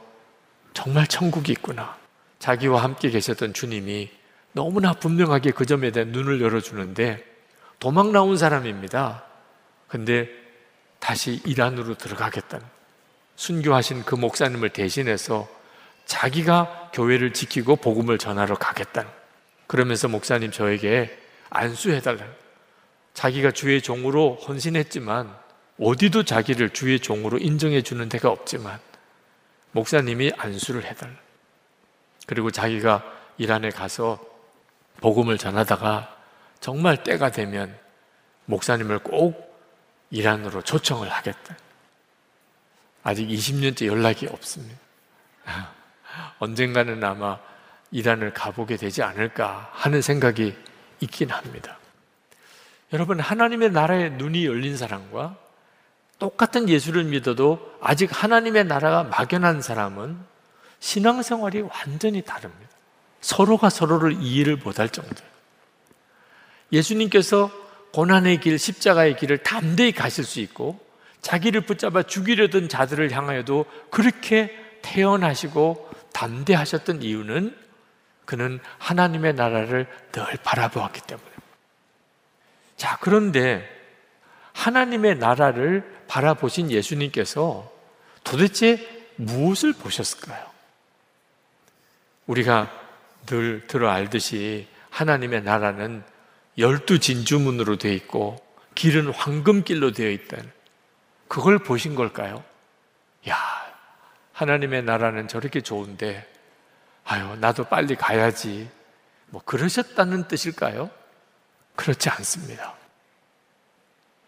[0.74, 1.98] 정말 천국이 있구나.
[2.40, 4.10] 자기와 함께 계셨던 주님이
[4.56, 7.22] 너무나 분명하게 그 점에 대한 눈을 열어주는데
[7.78, 9.26] 도망 나온 사람입니다.
[9.90, 10.30] 근데
[11.00, 12.66] 다시 이란으로 들어가겠다는
[13.36, 15.46] 순교하신 그 목사님을 대신해서
[16.06, 19.12] 자기가 교회를 지키고 복음을 전하러 가겠다는
[19.68, 21.16] 그러면서 목사님 저에게
[21.50, 22.34] 안수해달라는
[23.14, 25.36] 자기가 주의 종으로 헌신했지만
[25.82, 28.80] 어디도 자기를 주의 종으로 인정해 주는 데가 없지만
[29.74, 31.14] 목사님이 안수를 해달라.
[32.26, 33.04] 그리고 자기가
[33.38, 34.35] 이란에 가서
[35.02, 36.16] 복음을 전하다가
[36.60, 37.78] 정말 때가 되면
[38.46, 39.46] 목사님을 꼭
[40.10, 41.58] 이란으로 초청을 하겠다.
[43.04, 44.80] 아직 20년째 연락이 없습니다.
[46.40, 47.40] 언젠가는 아마
[47.92, 50.56] 이란을 가보게 되지 않을까 하는 생각이
[51.02, 51.78] 있긴 합니다.
[52.94, 55.38] 여러분, 하나님의 나라에 눈이 열린 사람과
[56.18, 60.18] 똑같은 예수를 믿어도 아직 하나님의 나라가 막연한 사람은
[60.80, 62.65] 신앙생활이 완전히 다릅니다.
[63.26, 65.32] 서로가 서로를 이해를 못할 정도예요.
[66.72, 67.50] 예수님께서
[67.92, 70.80] 고난의 길, 십자가의 길을 담대히 가실 수 있고
[71.22, 77.58] 자기를 붙잡아 죽이려던 자들을 향하여도 그렇게 태어나시고 담대하셨던 이유는
[78.26, 81.30] 그는 하나님의 나라를 늘 바라보았기 때문에.
[82.78, 83.68] 자, 그런데
[84.54, 87.72] 하나님의 나라를 바라보신 예수님께서
[88.24, 90.46] 도대체 무엇을 보셨을까요?
[92.28, 92.85] 우리가
[93.26, 96.04] 늘 들어 알듯이 하나님의 나라는
[96.58, 98.38] 열두 진주문으로 되어 있고
[98.76, 100.52] 길은 황금길로 되어 있다는
[101.28, 102.44] 그걸 보신 걸까요?
[103.30, 103.38] 야,
[104.34, 106.28] 하나님의 나라는 저렇게 좋은데
[107.06, 108.70] 아유, 나도 빨리 가야지.
[109.28, 110.90] 뭐 그러셨다는 뜻일까요?
[111.76, 112.74] 그렇지 않습니다.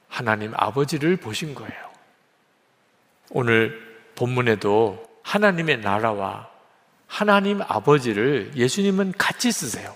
[0.07, 1.91] 하나님 아버지를 보신 거예요.
[3.29, 6.49] 오늘 본문에도 하나님의 나라와
[7.07, 9.95] 하나님 아버지를 예수님은 같이 쓰세요.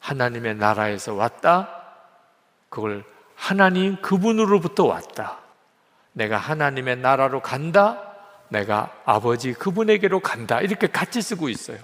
[0.00, 1.68] 하나님의 나라에서 왔다.
[2.68, 5.38] 그걸 하나님 그분으로부터 왔다.
[6.12, 8.02] 내가 하나님의 나라로 간다.
[8.48, 10.60] 내가 아버지 그분에게로 간다.
[10.60, 11.78] 이렇게 같이 쓰고 있어요.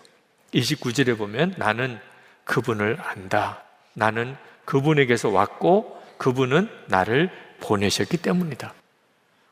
[0.54, 2.00] 29절에 보면 나는
[2.44, 3.62] 그분을 안다.
[3.92, 8.72] 나는 그분에게서 왔고 그분은 나를 보내셨기 때문이다.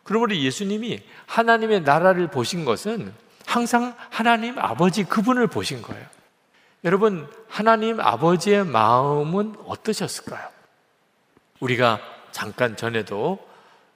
[0.04, 3.12] 그러므로 예수님이 하나님의 나라를 보신 것은
[3.52, 6.06] 항상 하나님 아버지 그분을 보신 거예요.
[6.84, 10.48] 여러분, 하나님 아버지의 마음은 어떠셨을까요?
[11.60, 13.46] 우리가 잠깐 전에도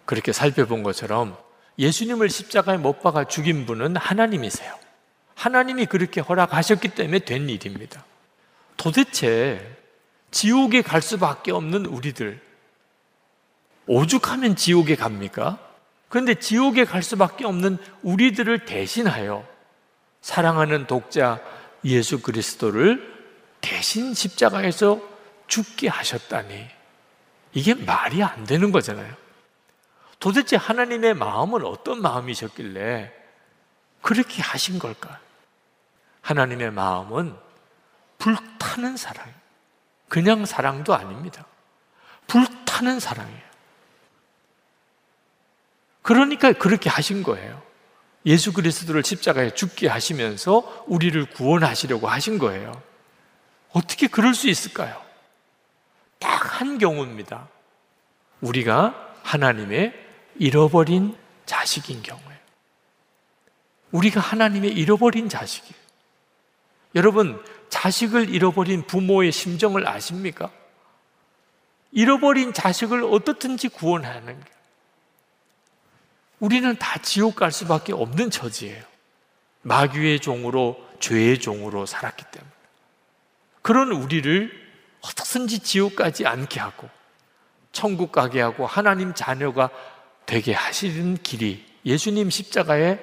[0.05, 1.38] 그렇게 살펴본 것처럼
[1.79, 4.79] 예수님을 십자가에 못 박아 죽인 분은 하나님이세요.
[5.35, 8.05] 하나님이 그렇게 허락하셨기 때문에 된 일입니다.
[8.77, 9.75] 도대체
[10.33, 12.42] 지옥에 갈 수밖에 없는 우리들,
[13.87, 15.65] 오죽하면 지옥에 갑니까?
[16.09, 19.47] 그런데 지옥에 갈 수밖에 없는 우리들을 대신하여
[20.21, 21.40] 사랑하는 독자
[21.85, 23.14] 예수 그리스도를
[23.61, 25.01] 대신 십자가에서
[25.47, 26.69] 죽게 하셨다니
[27.53, 29.14] 이게 말이 안 되는 거잖아요.
[30.19, 33.12] 도대체 하나님의 마음은 어떤 마음이셨길래
[34.03, 35.21] 그렇게 하신 걸까?
[36.23, 37.37] 하나님의 마음은
[38.19, 39.33] 불타는 사랑.
[40.09, 41.45] 그냥 사랑도 아닙니다.
[42.27, 43.46] 불타는 사랑이에요.
[46.07, 47.61] 그러니까 그렇게 하신 거예요.
[48.25, 52.73] 예수 그리스도를 십자가에 죽게 하시면서 우리를 구원하시려고 하신 거예요.
[53.73, 55.05] 어떻게 그럴 수 있을까요?
[56.19, 57.49] 딱 한 경우입니다.
[58.40, 59.92] 우리가 하나님의
[60.38, 61.14] 잃어버린
[61.45, 62.40] 자식인 경우에.
[63.92, 65.75] 우리가 하나님의 잃어버린 자식이에요.
[66.95, 70.51] 여러분, 자식을 잃어버린 부모의 심정을 아십니까?
[71.92, 74.56] 잃어버린 자식을 어떻든지 구원하는 게.
[76.40, 78.83] 우리는 다 지옥 갈 수밖에 없는 처지예요.
[79.62, 82.53] 마귀의 종으로, 죄의 종으로 살았기 때문에.
[83.62, 84.51] 그런 우리를
[85.01, 86.88] 어떻든지 지옥 가지 않게 하고,
[87.72, 89.70] 천국 가게 하고, 하나님 자녀가
[90.25, 92.99] 되게 하시는 길이 예수님 십자가에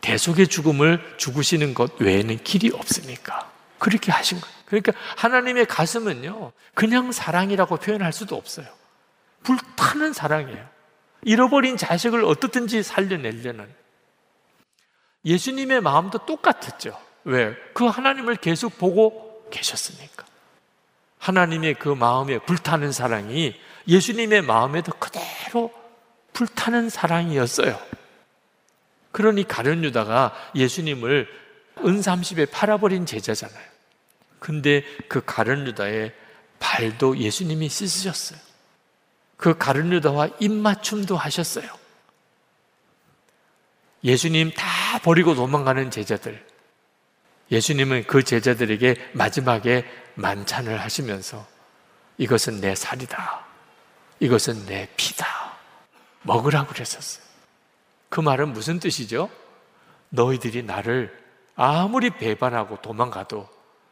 [0.00, 3.50] 대속의 죽음을 죽으시는 것 외에는 길이 없으니까.
[3.78, 4.54] 그렇게 하신 거예요.
[4.66, 8.66] 그러니까 하나님의 가슴은요, 그냥 사랑이라고 표현할 수도 없어요.
[9.42, 10.68] 불타는 사랑이에요.
[11.22, 13.68] 잃어버린 자식을 어떻든지 살려내려는
[15.24, 16.98] 예수님의 마음도 똑같았죠.
[17.24, 17.54] 왜?
[17.74, 20.24] 그 하나님을 계속 보고 계셨으니까.
[21.18, 23.54] 하나님의 그 마음에 불타는 사랑이
[23.86, 25.72] 예수님의 마음에도 그대로
[26.32, 27.78] 불타는 사랑이었어요.
[29.12, 31.28] 그러니 가룟 유다가 예수님을
[31.76, 33.70] 은30에 팔아버린 제자잖아요.
[34.38, 36.14] 근데 그 가룟 유다의
[36.58, 38.49] 발도 예수님이 씻으셨어요.
[39.40, 41.66] 그 가룟 유다와 입맞춤도 하셨어요.
[44.04, 46.46] 예수님 다 버리고 도망가는 제자들.
[47.50, 51.46] 예수님은 그 제자들에게 마지막에 만찬을 하시면서
[52.18, 53.46] 이것은 내 살이다.
[54.20, 55.26] 이것은 내 피다.
[56.22, 57.24] 먹으라고 그랬었어요.
[58.10, 59.30] 그 말은 무슨 뜻이죠?
[60.10, 61.18] 너희들이 나를
[61.56, 63.48] 아무리 배반하고 도망가도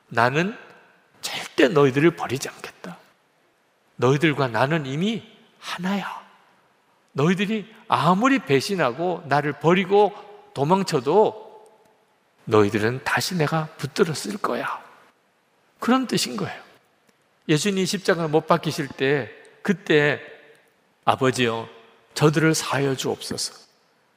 [0.09, 0.57] 나는
[1.23, 2.99] 절대 너희들을 버리지 않겠다.
[3.97, 6.27] 너희들과 나는 이미 하나야.
[7.13, 10.13] 너희들이 아무리 배신하고 나를 버리고
[10.55, 11.49] 도망쳐도
[12.45, 14.83] 너희들은 다시 내가 붙들어 쓸 거야.
[15.79, 16.61] 그런 뜻인 거예요.
[17.49, 19.31] 예수님 십자가를 못 박히실 때
[19.63, 20.21] 그때
[21.05, 21.69] 아버지요
[22.15, 23.55] 저들을 사여 주옵소서.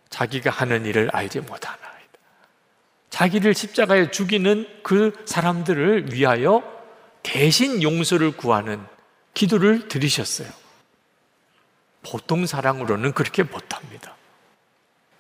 [0.09, 1.81] 자기가 하는 일을 알지 못하나이다.
[3.09, 6.63] 자기를 십자가에 죽이는 그 사람들을 위하여
[7.23, 8.85] 대신 용서를 구하는
[9.33, 10.60] 기도를 드리셨어요.
[12.03, 14.15] 보통 사랑으로는 그렇게 못합니다.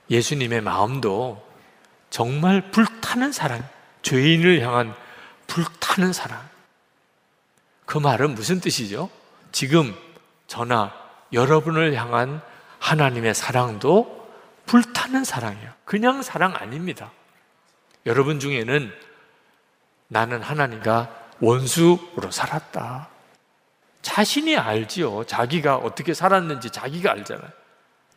[0.09, 1.45] 예수님의 마음도
[2.09, 3.63] 정말 불타는 사랑,
[4.01, 4.93] 죄인을 향한
[5.47, 6.41] 불타는 사랑.
[7.85, 9.09] 그 말은 무슨 뜻이죠?
[9.51, 9.95] 지금
[10.47, 10.93] 저나
[11.33, 12.41] 여러분을 향한
[12.79, 14.29] 하나님의 사랑도
[14.65, 15.71] 불타는 사랑이에요.
[15.85, 17.11] 그냥 사랑 아닙니다.
[18.05, 18.91] 여러분 중에는
[20.07, 21.09] 나는 하나님과
[21.39, 23.10] 원수로 살았다.
[24.01, 25.25] 자신이 알지요.
[25.25, 27.49] 자기가 어떻게 살았는지 자기가 알잖아요.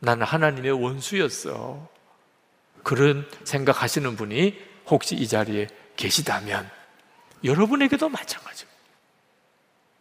[0.00, 1.88] 나는 하나님의 원수였어.
[2.82, 6.70] 그런 생각하시는 분이 혹시 이 자리에 계시다면
[7.42, 8.74] 여러분에게도 마찬가지입니다.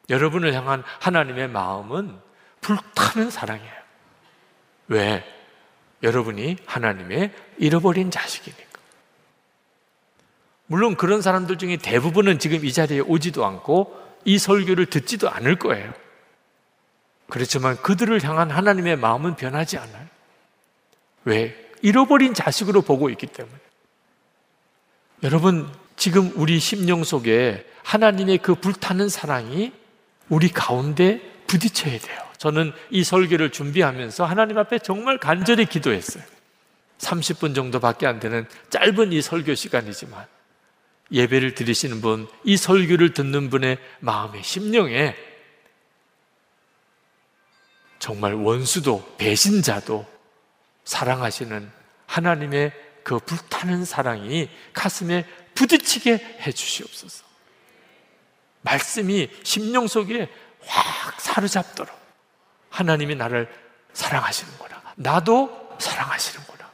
[0.10, 2.20] 여러분을 향한 하나님의 마음은
[2.62, 3.74] 불타는 사랑이에요.
[4.88, 5.24] 왜?
[6.02, 8.80] 여러분이 하나님의 잃어버린 자식이니까.
[10.66, 15.94] 물론 그런 사람들 중에 대부분은 지금 이 자리에 오지도 않고 이 설교를 듣지도 않을 거예요.
[17.30, 20.08] 그렇지만 그들을 향한 하나님의 마음은 변하지 않아요.
[21.26, 21.58] 왜?
[21.82, 23.58] 잃어버린 자식으로 보고 있기 때문에.
[25.24, 29.72] 여러분, 지금 우리 심령 속에 하나님의 그 불타는 사랑이
[30.30, 32.20] 우리 가운데 부딪혀야 돼요.
[32.38, 36.24] 저는 이 설교를 준비하면서 하나님 앞에 정말 간절히 기도했어요.
[36.98, 40.26] 30분 정도밖에 안 되는 짧은 이 설교 시간이지만
[41.12, 45.16] 예배를 드리시는 분, 이 설교를 듣는 분의 마음의 심령에
[48.00, 50.06] 정말 원수도 배신자도
[50.84, 51.72] 사랑하시는
[52.06, 52.74] 하나님의
[53.04, 55.26] 그 불타는 사랑이 가슴에
[55.56, 57.24] 부딪히게 해 주시옵소서.
[58.62, 60.30] 말씀이 심령 속에
[60.66, 61.96] 확 사로잡도록
[62.70, 63.50] 하나님이 나를
[63.94, 64.82] 사랑하시는구나.
[64.96, 66.72] 나도 사랑하시는구나.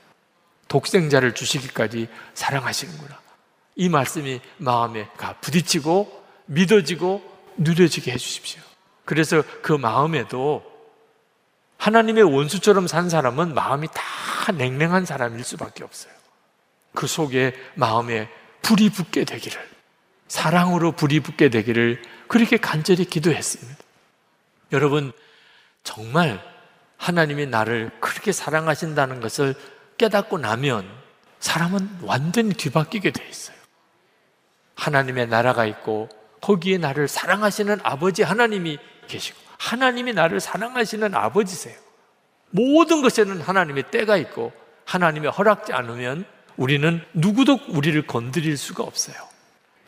[0.68, 3.20] 독생자를 주시기까지 사랑하시는구나.
[3.80, 7.24] 이 말씀이 마음에 가 부딪히고 믿어지고
[7.56, 8.62] 누려지게 해 주십시오.
[9.06, 10.70] 그래서 그 마음에도
[11.78, 16.12] 하나님의 원수처럼 산 사람은 마음이 다 냉랭한 사람일 수밖에 없어요.
[16.94, 18.30] 그 속에 마음에
[18.64, 19.58] 불이 붙게 되기를,
[20.28, 23.80] 사랑으로 불이 붙게 되기를 그렇게 간절히 기도했습니다.
[24.74, 25.14] 여러분,
[25.84, 26.44] 정말
[26.98, 29.56] 하나님이 나를 그렇게 사랑하신다는 것을
[29.98, 30.86] 깨닫고 나면
[31.40, 33.59] 사람은 완전히 뒤바뀌게 돼 있어요.
[34.80, 36.10] 하나님의 나라가 있고
[36.42, 41.76] 거기에 나를 사랑하시는 아버지 하나님이 계시고 하나님이 나를 사랑하시는 아버지세요.
[42.52, 44.54] 모든 것에는 하나님의 때가 있고
[44.86, 46.26] 하나님의 허락지 않으면
[46.58, 49.16] 우리는 누구도 우리를 건드릴 수가 없어요.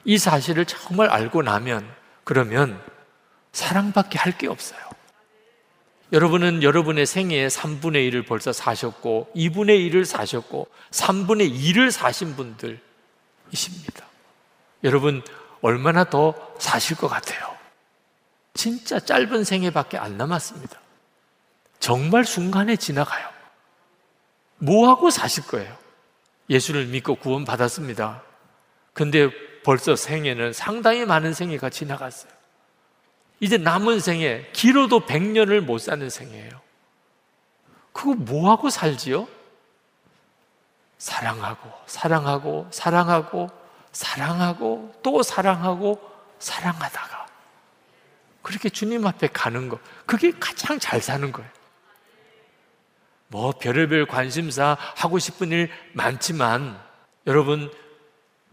[0.04, 1.90] 이 사실을 정말 알고 나면
[2.24, 2.80] 그러면
[3.52, 4.80] 사랑밖에 할 게 없어요.
[6.14, 14.11] 여러분은 여러분의 생애의 3분의 1을 벌써 사셨고 2분의 1을 사셨고 3분의 2를 사신 분들이십니다.
[14.84, 15.24] 여러분
[15.62, 17.56] 얼마나 더 사실 것 같아요?
[18.54, 20.80] 진짜 짧은 생애밖에 안 남았습니다.
[21.80, 23.30] 정말 순간에 지나가요.
[24.58, 25.76] 뭐하고 사실 거예요?
[26.50, 28.24] 예수를 믿고 구원 받았습니다.
[28.94, 29.30] 근데
[29.64, 32.32] 벌써 생애는 상당히 많은 생애가 지나갔어요.
[33.40, 36.62] 이제 남은 생애, 길어도 100년을 못 사는 생애예요.
[37.92, 39.28] 그거 뭐하고 살지요?
[41.00, 43.50] 사랑하고, 사랑하고, 사랑하고,
[43.92, 46.02] 사랑하고, 또 사랑하고,
[46.40, 47.28] 사랑하다가.
[48.42, 49.80] 그렇게 주님 앞에 가는 거.
[50.06, 51.50] 그게 가장 잘 사는 거예요.
[53.28, 56.80] 뭐, 별의별 관심사 하고 싶은 일 많지만,
[57.28, 57.72] 여러분,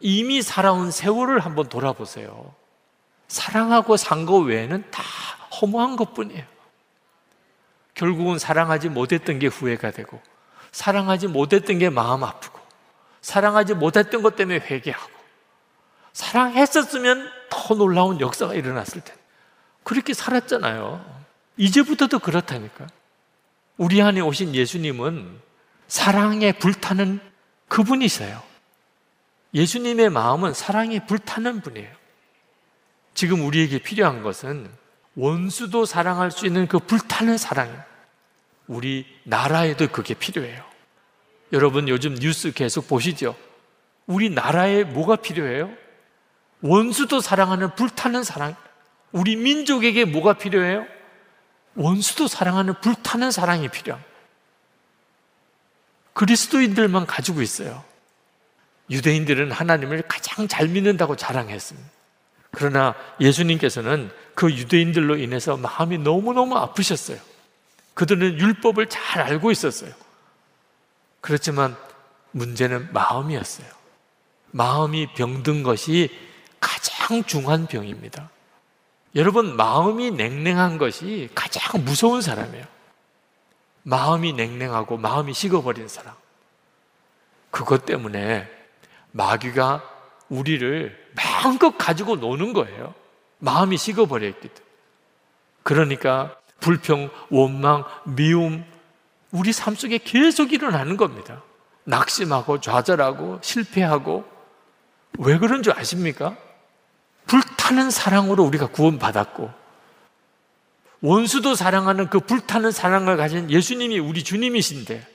[0.01, 2.55] 이미 살아온 세월을 한번 돌아보세요.
[3.27, 5.03] 사랑하고 산 거 외에는 다
[5.61, 6.45] 허무한 것 뿐이에요.
[7.95, 10.23] 결국은 사랑하지 못했던 게 후회가 되고,
[10.71, 12.61] 사랑하지 못했던 게 마음 아프고,
[13.21, 15.18] 사랑하지 못했던 것 때문에 회개하고,
[16.19, 19.21] 사랑했었으면 더 놀라운 역사가 일어났을 텐데.
[19.85, 21.23] 그렇게 살았잖아요.
[21.57, 22.89] 이제부터도 그렇다니까.
[23.77, 25.39] 우리 안에 오신 예수님은
[25.87, 27.21] 사랑에 불타는
[27.69, 28.43] 그분이세요.
[29.55, 31.95] 예수님의 마음은 사랑에 불타는 분이에요.
[33.15, 34.69] 지금 우리에게 필요한 것은
[35.15, 37.85] 원수도 사랑할 수 있는 그 불타는 사랑이에요.
[38.67, 40.65] 우리 나라에도 그게 필요해요.
[41.53, 43.37] 여러분 요즘 뉴스 계속 보시죠?
[44.07, 45.88] 우리 나라에 뭐가 필요해요?
[46.61, 48.57] 원수도 사랑하는 불타는 사랑.
[49.13, 50.87] 우리 민족에게 뭐가 필요해요?
[51.75, 54.09] 원수도 사랑하는 불타는 사랑이 필요합니다.
[56.15, 57.85] 그리스도인들만 가지고 있어요.
[58.91, 61.89] 유대인들은 하나님을 가장 잘 믿는다고 자랑했습니다.
[62.51, 67.19] 그러나 예수님께서는 그 유대인들로 인해서 마음이 너무너무 아프셨어요.
[67.95, 69.93] 그들은 율법을 잘 알고 있었어요.
[71.21, 71.77] 그렇지만
[72.33, 73.69] 문제는 마음이었어요.
[74.51, 76.11] 마음이 병든 것이
[76.61, 78.31] 가장 중한 병입니다.
[79.15, 82.65] 여러분, 마음이 냉랭한 것이 가장 무서운 사람이에요.
[83.83, 86.15] 마음이 냉랭하고 마음이 식어버린 사람.
[87.51, 88.49] 그것 때문에
[89.13, 89.83] 마귀가
[90.29, 92.95] 우리를 마음껏 가지고 노는 거예요.
[93.39, 94.69] 마음이 식어버려 있기 때문에.
[95.63, 98.65] 그러니까 불평, 원망, 미움,
[99.31, 101.43] 우리 삶 속에 계속 일어나는 겁니다.
[101.85, 104.25] 낙심하고 좌절하고 실패하고
[105.19, 106.37] 왜 그런 줄 아십니까?
[107.29, 109.53] 불타는 사랑으로 우리가 구원받았고
[111.01, 115.07] 원수도 사랑하는 그 불타는 사랑을 가진 예수님이 우리 주님이신데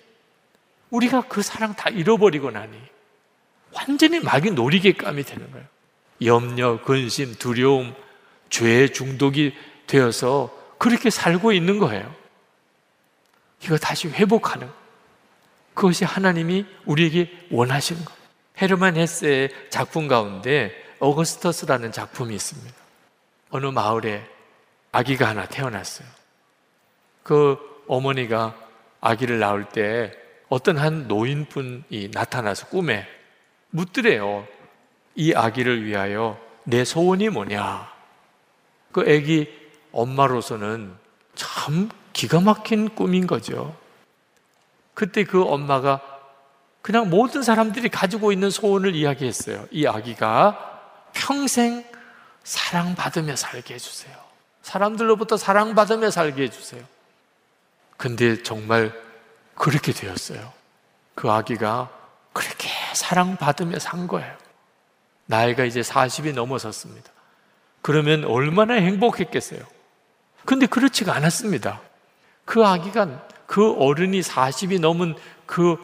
[0.92, 2.78] 우리가 그 사랑 다 잃어버리고 나니
[3.74, 5.66] 완전히 마귀 놀이개감이 되는 거예요.
[6.24, 7.94] 염려, 근심, 두려움,
[8.50, 9.54] 죄 중독이
[9.88, 12.14] 되어서 그렇게 살고 있는 거예요.
[13.64, 14.70] 이거 다시 회복하는
[15.74, 18.14] 그것이 하나님이 우리에게 원하시는 거.
[18.62, 22.74] 헤르만 헤세의 작품 가운데 어거스터스라는 작품이 있습니다.
[23.50, 24.26] 어느 마을에
[24.94, 26.08] 아기가 하나 태어났어요.
[27.24, 28.56] 그 어머니가
[29.02, 30.14] 아기를 낳을 때
[30.48, 33.06] 어떤 한 노인분이 나타나서 꿈에
[33.72, 34.48] 묻더래요.
[35.16, 37.92] 이 아기를 위하여 내 소원이 뭐냐?
[38.94, 39.52] 그 아기
[39.92, 40.94] 엄마로서는
[41.36, 43.76] 참 기가 막힌 꿈인 거죠.
[44.94, 46.02] 그때 그 엄마가
[46.82, 49.68] 그냥 모든 사람들이 가지고 있는 소원을 이야기했어요.
[49.72, 50.73] 이 아기가
[51.14, 51.86] 평생
[52.44, 54.16] 사랑받으며 살게 해주세요.
[54.62, 56.84] 사람들로부터 사랑받으며 살게 해주세요.
[57.98, 58.94] 근데 정말
[59.56, 60.52] 그렇게 되었어요.
[61.16, 61.90] 그 아기가
[62.34, 64.36] 그렇게 사랑받으며 산 거예요.
[65.26, 67.12] 나이가 이제 40이 넘어섰습니다.
[67.82, 69.62] 그러면 얼마나 행복했겠어요.
[70.46, 71.82] 근데 그렇지가 않았습니다.
[72.46, 75.78] 그 아기가 그 어른이 40이 넘은 그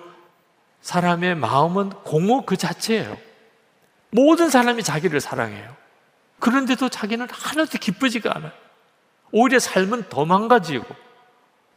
[0.82, 3.17] 사람의 마음은 공허 그 자체예요.
[4.12, 5.76] 모든 사람이 자기를 사랑해요.
[6.39, 8.51] 그런데도 자기는 하나도 기쁘지가 않아요.
[9.32, 10.86] 오히려 삶은 더 망가지고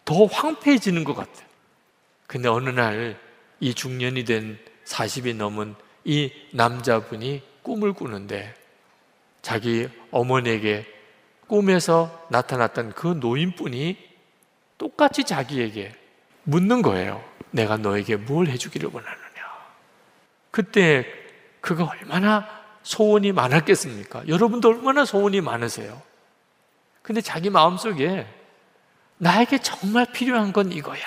[0.04, 1.46] 더 황폐해지는 것 같아요.
[2.26, 8.56] 근데 어느 날 이 중년이 된 40이 넘은 이 남자분이 꿈을 꾸는데
[9.40, 10.84] 자기 어머니에게
[11.46, 13.96] 꿈에서 나타났던 그 노인분이
[14.78, 15.94] 똑같이 자기에게
[16.42, 17.22] 묻는 거예요.
[17.52, 19.22] 내가 너에게 뭘 해주기를 원하느냐.
[20.50, 21.06] 그때
[21.62, 22.46] 그가 얼마나
[22.82, 24.28] 소원이 많았겠습니까?
[24.28, 26.02] 여러분도 얼마나 소원이 많으세요?
[27.00, 28.26] 근데 자기 마음속에
[29.16, 31.00] 나에게 정말 필요한 건 이거야.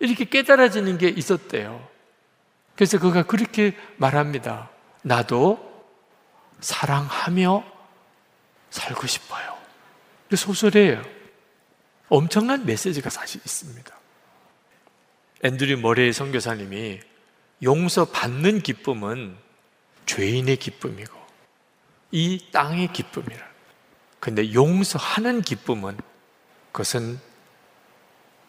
[0.00, 1.88] 이렇게 깨달아지는 게 있었대요.
[2.74, 4.68] 그래서 그가 그렇게 말합니다.
[5.02, 5.58] 나도
[6.60, 7.64] 사랑하며
[8.70, 9.56] 살고 싶어요.
[10.28, 11.02] 그 소설이에요.
[12.08, 13.96] 엄청난 메시지가 사실 있습니다.
[15.44, 17.00] 앤드류 머레이 선교사님이
[17.62, 19.36] 용서 받는 기쁨은
[20.08, 21.16] 죄인의 기쁨이고
[22.10, 23.46] 이 땅의 기쁨이라.
[24.18, 25.96] 근데 용서하는 기쁨은
[26.72, 27.20] 그것은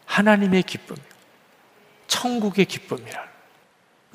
[0.06, 1.06] 하나님의 기쁨이고
[2.08, 3.30] 천국의 기쁨이라.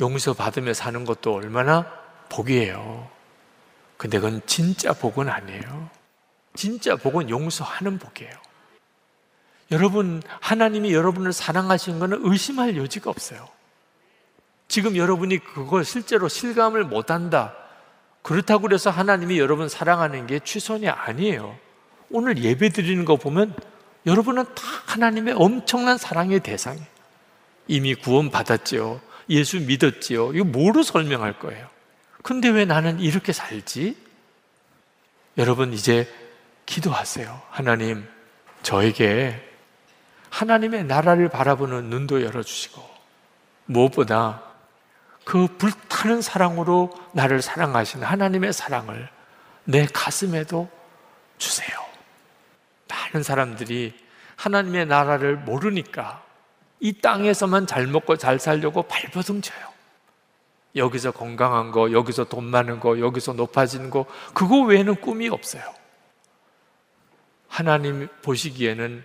[0.01, 1.87] 용서 받으며 사는 것도 얼마나
[2.29, 3.09] 복이에요.
[3.97, 5.91] 근데 그건 진짜 복은 아니에요.
[6.55, 8.33] 진짜 복은 용서하는 복이에요.
[9.71, 13.49] 여러분, 하나님이 여러분을 사랑하시는 것은 의심할 여지가 없어요.
[14.69, 17.55] 지금 여러분이 그걸 실제로 실감을 못 한다.
[18.23, 21.57] 그렇다고 해서 하나님이 여러분 사랑하는 게 취선이 아니에요.
[22.11, 23.55] 오늘 예배 드리는 거 보면
[24.07, 26.87] 여러분은 다 하나님의 엄청난 사랑의 대상이에요.
[27.69, 29.01] 이미 구원 받았지요.
[29.31, 30.33] 예수 믿었지요.
[30.35, 31.69] 이거 뭐로 설명할 거예요?
[32.23, 33.97] 근데 왜 나는 이렇게 살지?
[35.37, 36.09] 여러분 이제
[36.67, 37.43] 기도하세요.
[37.51, 38.07] 하나님,
[38.63, 39.41] 저에게
[40.31, 42.83] 하나님의 나라를 바라보는 눈도 열어주시고,
[43.67, 44.43] 무엇보다
[45.25, 49.09] 그 불타는 사랑으로 나를 사랑하신 하나님의 사랑을
[49.65, 50.69] 내 가슴에도
[51.39, 51.85] 주세요.
[52.89, 53.95] 많은 사람들이
[54.37, 56.23] 하나님의 나라를 모르니까
[56.81, 59.75] 이 땅에서만 잘 먹고 잘 살려고 발버둥 쳐요.
[60.77, 65.63] 여기서 건강한 거, 여기서 돈 많은 거, 여기서 높아지는 거, 그거 외에는 꿈이 없어요.
[67.49, 69.05] 하나님 보시기에는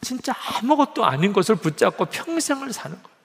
[0.00, 3.15] 진짜 아무것도 아닌 것을 붙잡고 평생을 사는 거예요.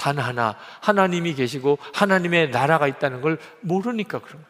[0.00, 4.46] 단 하나, 하나님이 계시고 하나님의 나라가 있다는 걸 모르니까 그런 거예요.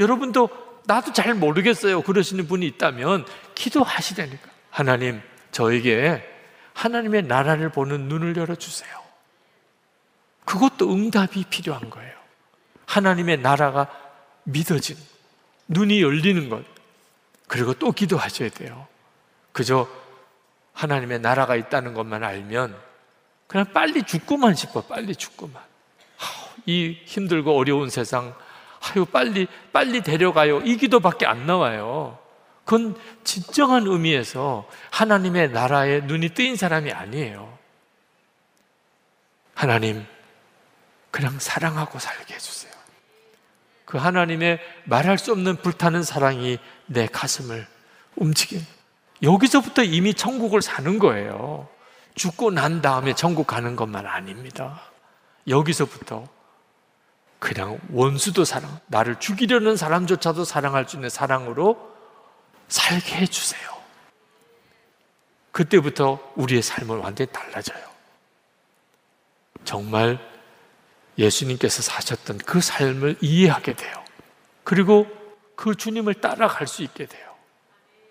[0.00, 0.50] 여러분도
[0.84, 2.02] 나도 잘 모르겠어요.
[2.02, 4.50] 그러시는 분이 있다면 기도하시라니까.
[4.70, 6.28] 하나님, 저에게
[6.74, 8.90] 하나님의 나라를 보는 눈을 열어 주세요.
[10.44, 12.18] 그것도 응답이 필요한 거예요.
[12.86, 13.86] 하나님의 나라가
[14.42, 14.96] 믿어진,
[15.68, 16.64] 눈이 열리는 것.
[17.46, 18.88] 그리고 또 기도하셔야 돼요.
[19.52, 19.88] 그저
[20.72, 22.87] 하나님의 나라가 있다는 것만 알면
[23.48, 25.60] 그냥 빨리 죽고만 싶어, 빨리 죽고만.
[26.66, 28.34] 이 힘들고 어려운 세상,
[28.80, 30.60] 아유, 빨리, 빨리 데려가요.
[30.60, 32.18] 이 기도밖에 안 나와요.
[32.64, 32.94] 그건
[33.24, 37.58] 진정한 의미에서 하나님의 나라에 눈이 뜨인 사람이 아니에요.
[39.54, 40.06] 하나님,
[41.10, 42.72] 그냥 사랑하고 살게 해주세요.
[43.86, 47.66] 그 하나님의 말할 수 없는 불타는 사랑이 내 가슴을
[48.16, 48.60] 움직인.
[49.22, 51.66] 여기서부터 이미 천국을 사는 거예요.
[52.18, 54.82] 죽고 난 다음에 천국 가는 것만 아닙니다.
[55.46, 56.28] 여기서부터
[57.38, 61.96] 그냥 원수도 사랑, 나를 죽이려는 사람조차도 사랑할 수 있는 사랑으로
[62.68, 63.78] 살게 해주세요.
[65.52, 67.82] 그때부터 우리의 삶은 완전히 달라져요.
[69.64, 70.18] 정말
[71.16, 74.04] 예수님께서 사셨던 그 삶을 이해하게 돼요.
[74.64, 75.06] 그리고
[75.56, 77.28] 그 주님을 따라갈 수 있게 돼요.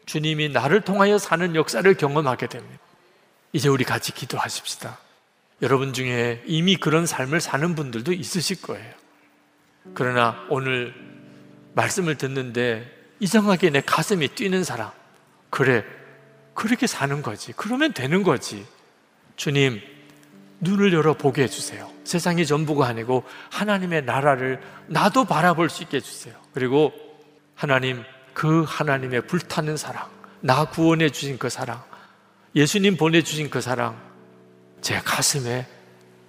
[0.06, 2.87] 주님이 나를 통하여 사는 역사를 경험하게 됩니다.
[3.54, 4.98] 이제 우리 같이 기도하십시다.
[5.62, 8.94] 여러분 중에 이미 그런 삶을 사는 분들도 있으실 거예요.
[9.94, 10.94] 그러나 오늘
[11.74, 14.92] 말씀을 듣는데 이상하게 내 가슴이 뛰는 사람.
[15.50, 15.84] 그래.
[16.54, 17.54] 그렇게 사는 거지.
[17.56, 18.66] 그러면 되는 거지.
[19.36, 19.80] 주님,
[20.60, 21.90] 눈을 열어 보게 해주세요.
[22.04, 26.36] 세상이 전부가 아니고 하나님의 나라를 나도 바라볼 수 있게 해주세요.
[26.54, 26.92] 그리고
[27.54, 30.10] 하나님, 그 하나님의 불타는 사랑,
[30.42, 31.84] 나 구원해 주신 그 사랑,
[32.58, 33.96] 예수님 보내주신 그 사랑,
[34.82, 35.68] 제 가슴에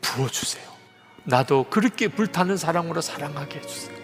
[0.02, 0.62] 부어주세요.
[1.24, 3.96] 나도 그렇게 불타는 사랑으로 사랑하게 해주세요.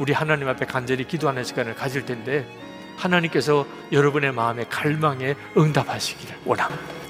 [0.00, 2.44] 우리 하나님 앞에 간절히 기도하는 시간을 가질 텐데
[2.96, 7.03] 하나님께서 여러분의 마음의 갈망에 응답하시기를 원합니다.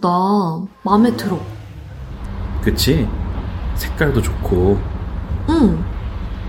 [0.00, 0.08] 이쁘다.
[0.82, 1.38] 마음에 들어.
[2.62, 3.06] 그치?
[3.76, 4.78] 색깔도 좋고.
[5.50, 5.84] 응.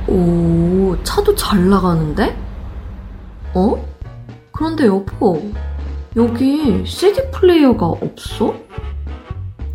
[0.08, 2.36] 오, 차도 잘 나가는데?
[3.54, 3.86] 어?
[4.52, 5.52] 그런데 여보,
[6.16, 8.56] 여기 CD 플레이어가 없어?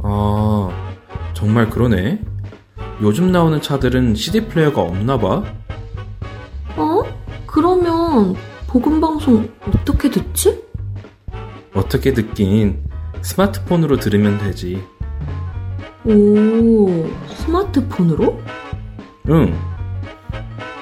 [0.03, 0.68] 아,
[1.35, 2.20] 정말 그러네.
[3.03, 5.45] 요즘 나오는 차들은 CD 플레이어가 없나 봐.
[6.77, 7.03] 어?
[7.47, 8.35] 그러면
[8.66, 10.62] 복음 방송 어떻게 듣지?
[11.74, 12.83] 어떻게 듣긴
[13.27, 14.81] 스마트폰으로 들으면 되지.
[16.05, 18.41] 오, 스마트폰으로?
[19.31, 19.59] 응.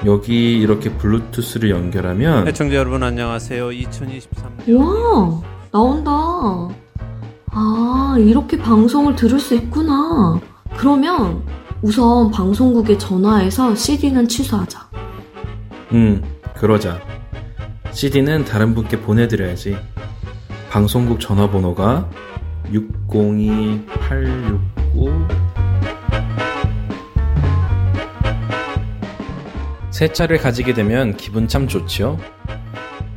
[0.05, 3.69] 여기 이렇게 블루투스를 연결하면 애청자 여러분 안녕하세요.
[3.69, 5.41] 2023년 와,
[5.71, 6.11] 나온다.
[7.51, 10.39] 아, 이렇게 방송을 들을 수 있구나.
[10.77, 11.43] 그러면
[11.81, 14.87] 우선 방송국에 전화해서 CD는 취소하자.
[15.93, 16.21] 응,
[16.53, 17.01] 그러자.
[17.91, 19.75] CD는 다른 분께 보내드려야지.
[20.69, 22.07] 방송국 전화번호가
[22.71, 25.27] 602869
[29.91, 32.17] 새 차를 가지게 되면 기분 참 좋지요?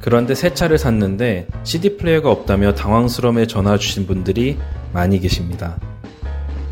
[0.00, 4.56] 그런데 새 차를 샀는데 CD 플레이어가 없다며 당황스러움에 전화 주신 분들이
[4.92, 5.78] 많이 계십니다.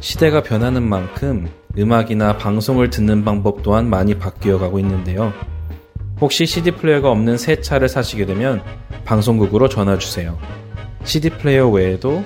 [0.01, 5.33] 시대가 변하는 만큼 음악이나 방송을 듣는 방법 또한 많이 바뀌어 가고 있는데요.
[6.21, 8.63] 혹시 CD 플레이어가 없는 새 차를 사시게 되면
[9.05, 10.39] 방송국으로 전화 주세요.
[11.05, 12.25] CD 플레이어 외에도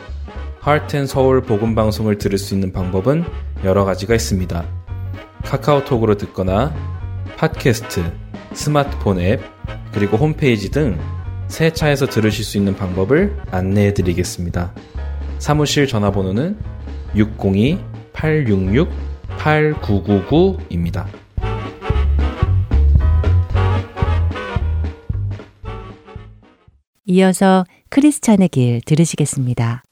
[0.61, 3.25] 하트앤 서울 복음 방송을 들을 수 있는 방법은
[3.65, 4.65] 여러 가지가 있습니다.
[5.45, 6.75] 카카오톡으로 듣거나
[7.37, 8.13] 팟캐스트,
[8.53, 9.41] 스마트폰 앱,
[9.93, 10.99] 그리고 홈페이지 등
[11.51, 14.73] 새 차에서 들으실 수 있는 방법을 안내해 드리겠습니다.
[15.41, 16.57] 사무실 전화번호는
[18.15, 21.07] 602-866-8999입니다.
[27.07, 29.83] 이어서 크리스찬의 길 들으시겠습니다.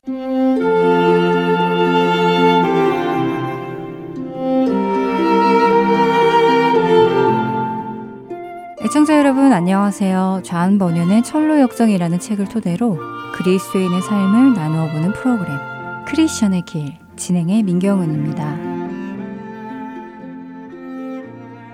[8.88, 10.40] 애청자 여러분 안녕하세요.
[10.44, 12.98] 좌한 번연의 철로 역정이라는 책을 토대로
[13.34, 15.58] 그리스도인의 삶을 나누어 보는 프로그램
[16.06, 18.56] 크리스천의 길 진행의 민경은입니다.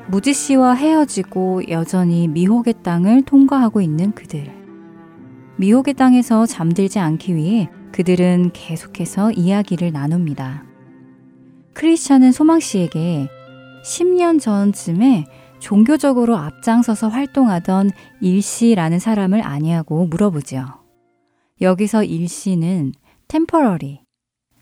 [0.08, 4.52] 무지 씨와 헤어지고 여전히 미혹의 땅을 통과하고 있는 그들.
[5.54, 10.64] 미혹의 땅에서 잠들지 않기 위해 그들은 계속해서 이야기를 나눕니다.
[11.74, 13.28] 크리스천은 소망 씨에게
[13.84, 15.26] 10년 전쯤에
[15.64, 17.90] 종교적으로 앞장서서 활동하던
[18.20, 20.66] 일씨라는 사람을 아니하고 물어보죠.
[21.62, 22.92] 여기서 일씨는
[23.28, 24.02] temporary,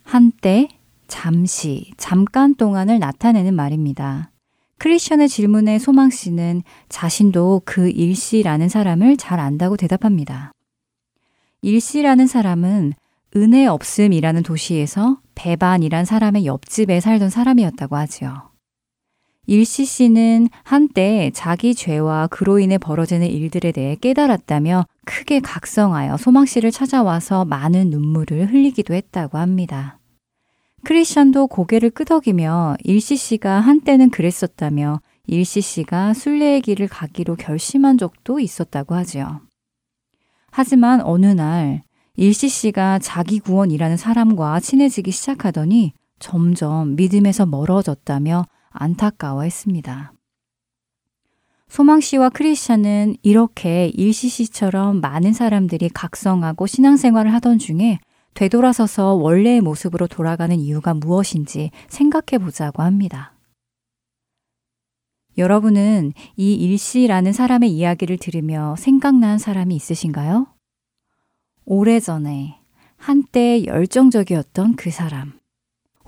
[0.05, 0.69] 한때,
[1.09, 4.31] 잠시, 잠깐 동안을 나타내는 말입니다.
[4.79, 10.53] 크리스천의 질문에 소망 씨는 자신도 그 일씨라는 사람을 잘 안다고 대답합니다.
[11.63, 12.93] 일씨라는 사람은
[13.35, 18.52] 은혜 없음이라는 도시에서 배반이란 사람의 옆집에 살던 사람이었다고 하지요.
[19.47, 26.71] 일시 씨는 한때 자기 죄와 그로 인해 벌어지는 일들에 대해 깨달았다며 크게 각성하여 소망 씨를
[26.71, 29.99] 찾아와서 많은 눈물을 흘리기도 했다고 합니다.
[30.85, 38.95] 크리스천도 고개를 끄덕이며 일시 씨가 한때는 그랬었다며 일시 씨가 순례의 길을 가기로 결심한 적도 있었다고
[38.95, 39.41] 하지요.
[40.51, 41.83] 하지만 어느 날
[42.15, 50.13] 일시 씨가 자기 구원이라는 사람과 친해지기 시작하더니 점점 믿음에서 멀어졌다며 안타까워했습니다.
[51.69, 57.99] 소망 씨와 크리스찬은 이렇게 일시 씨처럼 많은 사람들이 각성하고 신앙생활을 하던 중에
[58.35, 63.35] 되돌아서서 원래의 모습으로 돌아가는 이유가 무엇인지 생각해 보자고 합니다.
[65.39, 70.47] 여러분은 이 일시라는 사람의 이야기를 들으며 생각난 사람이 있으신가요?
[71.65, 72.59] 오래전에
[72.97, 75.33] 한때 열정적이었던 그 사람,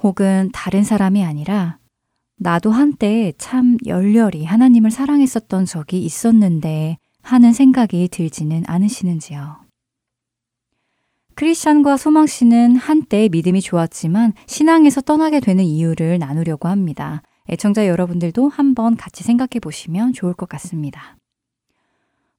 [0.03, 1.79] 혹은 다른 사람이 아니라
[2.37, 9.64] 나도 한때 참 열렬히 하나님을 사랑했었던 적이 있었는데 하는 생각이 들지는 않으시는지요.
[11.37, 17.22] 크리스찬과 소망 씨는 한때 믿음이 좋았지만 신앙에서 떠나게 되는 이유를 나누려고 합니다.
[17.49, 21.16] 애청자 여러분들도 한번 같이 생각해 보시면 좋을 것 같습니다.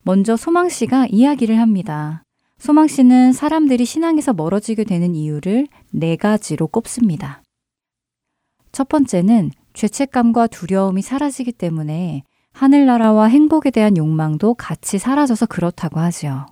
[0.04, 2.24] 먼저 소망 씨가 이야기를 합니다.
[2.58, 7.44] 소망 씨는 사람들이 신앙에서 멀어지게 되는 이유를 네 가지로 꼽습니다.
[8.72, 12.24] 첫 번째는 죄책감과 두려움이 사라지기 때문에
[12.54, 16.46] 하늘나라와 행복에 대한 욕망도 같이 사라져서 그렇다고 하지요.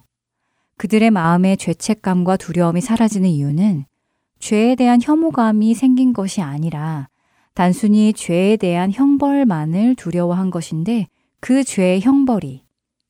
[0.77, 3.85] 그들의 마음의 죄책감과 두려움이 사라지는 이유는
[4.39, 7.07] 죄에 대한 혐오감이 생긴 것이 아니라
[7.53, 11.07] 단순히 죄에 대한 형벌만을 두려워한 것인데
[11.39, 12.63] 그 죄의 형벌이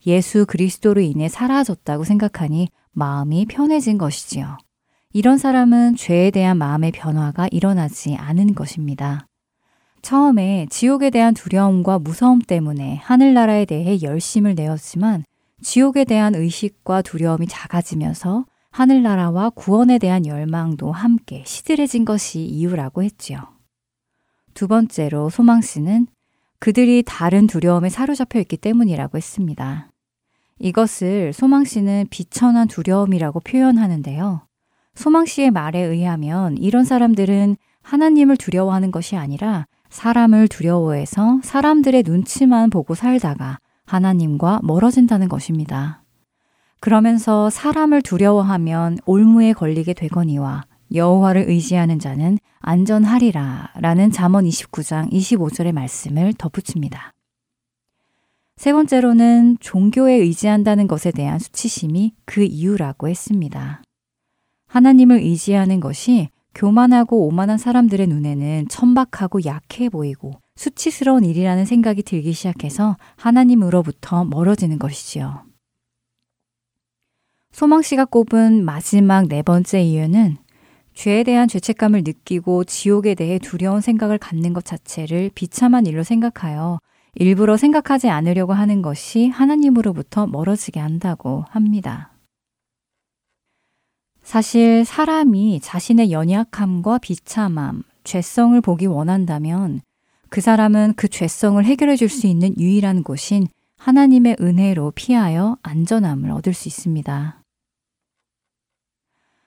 [0.06, 4.58] 예수 그리스도로 인해 사라졌다고 생각하니 마음이 편해진 것이지요.
[5.14, 9.28] 이런 사람은 죄에 대한 마음의 변화가 일어나지 않은 것입니다.
[10.04, 15.24] 처음에 지옥에 대한 두려움과 무서움 때문에 하늘나라에 대해 열심을 내었지만
[15.62, 23.40] 지옥에 대한 의식과 두려움이 작아지면서 하늘나라와 구원에 대한 열망도 함께 시들해진 것이 이유라고 했지요.
[24.54, 26.08] 두 번째로 소망 씨는
[26.60, 29.90] 그들이 다른 두려움에 사로잡혀 있기 때문이라고 했습니다.
[30.60, 34.42] 이것을 소망 씨는 비천한 두려움이라고 표현하는데요.
[34.96, 42.96] 소망 씨의 말에 의하면 이런 사람들은 하나님을 두려워하는 것이 아니라 사람을 두려워해서 사람들의 눈치만 보고
[42.96, 46.02] 살다가 하나님과 멀어진다는 것입니다.
[46.80, 50.64] 그러면서 사람을 두려워하면 올무에 걸리게 되거니와
[50.94, 57.14] 여호와를 의지하는 자는 안전하리라 라는 잠언 29장 25절의 말씀을 덧붙입니다.
[58.58, 63.84] 세 번째로는 종교에 의지한다는 것에 대한 수치심이 그 이유라고 했습니다.
[64.68, 72.98] 하나님을 의지하는 것이 교만하고 오만한 사람들의 눈에는 천박하고 약해 보이고 수치스러운 일이라는 생각이 들기 시작해서
[73.16, 75.44] 하나님으로부터 멀어지는 것이지요.
[77.52, 80.38] 소망 씨가 꼽은 마지막 네 번째 이유는
[80.94, 86.80] 죄에 대한 죄책감을 느끼고 지옥에 대해 두려운 생각을 갖는 것 자체를 비참한 일로 생각하여
[87.16, 92.13] 일부러 생각하지 않으려고 하는 것이 하나님으로부터 멀어지게 한다고 합니다.
[94.24, 99.82] 사실 사람이 자신의 연약함과 비참함, 죄성을 보기 원한다면
[100.30, 103.48] 그 사람은 그 죄성을 해결해 줄 수 있는 유일한 곳인
[103.78, 107.42] 하나님의 은혜로 피하여 안전함을 얻을 수 있습니다.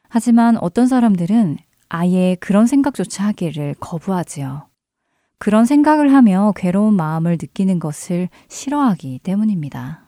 [0.09, 1.59] 하지만 어떤 사람들은
[1.89, 4.69] 아예 그런 생각조차 하기를 거부하지요.
[5.39, 10.06] 그런 생각을 하며 괴로운 마음을 느끼는 것을 싫어하기 때문입니다.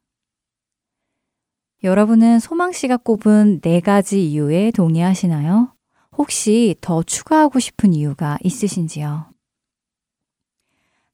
[1.85, 5.73] 여러분은 소망 씨가 꼽은 네 가지 이유에 동의하시나요?
[6.17, 9.27] 혹시 더 추가하고 싶은 이유가 있으신지요?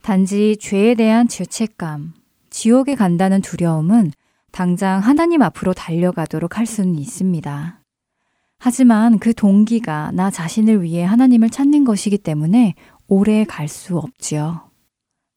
[0.01, 2.15] 단지 죄에 대한 죄책감,
[2.49, 4.12] 지옥에 간다는 두려움은
[4.53, 7.81] 당장 하나님 앞으로 달려가도록 할 수는 있습니다.
[8.59, 12.75] 하지만 그 동기가 나 자신을 위해 하나님을 찾는 것이기 때문에
[13.07, 14.71] 오래 갈 수 없지요.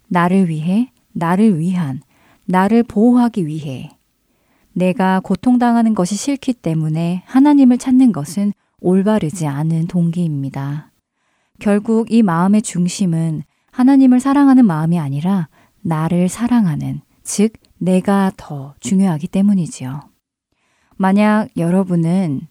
[0.07, 2.01] 나를 위해, 나를 위한,
[2.45, 3.96] 나를 보호하기 위해,
[4.78, 10.91] 내가 고통당하는 것이 싫기 때문에 하나님을 찾는 것은 올바르지 않은 동기입니다.
[11.57, 15.49] 결국 이 마음의 중심은 하나님을 사랑하는 마음이 아니라
[15.82, 20.01] 나를 사랑하는, 즉, 내가 더 중요하기 때문이지요.
[20.95, 22.41] 만약 여러분은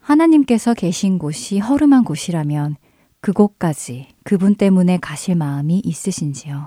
[0.00, 2.76] 하나님께서 계신 곳이 허름한 곳이라면
[3.22, 6.66] 그곳까지 그분 때문에 가실 마음이 있으신지요?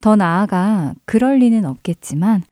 [0.00, 2.44] 더 나아가 그럴 리는 없겠지만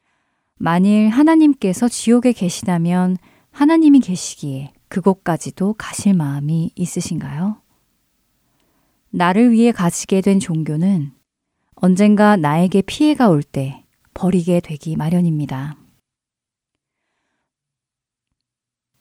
[0.59, 3.19] 만일 하나님께서 지옥에 계시다면
[3.51, 7.61] 하나님이 계시기에 그곳까지도 가실 마음이 있으신가요?
[9.11, 11.13] 나를 위해 가지게 된 종교는
[11.75, 13.85] 언젠가 나에게 피해가 올 때
[14.15, 15.77] 버리게 되기 마련입니다.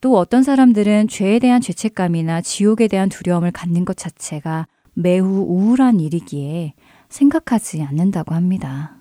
[0.01, 6.73] 또 어떤 사람들은 죄에 대한 죄책감이나 지옥에 대한 두려움을 갖는 것 자체가 매우 우울한 일이기에
[7.09, 8.94] 생각하지 않는다고 합니다.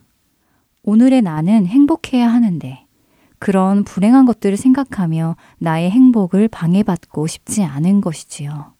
[0.84, 2.86] 오늘의 나는 행복해야 하는데
[3.38, 8.74] 그런 불행한 것들을 생각하며 나의 행복을 방해받고 싶지 않은 것이지요.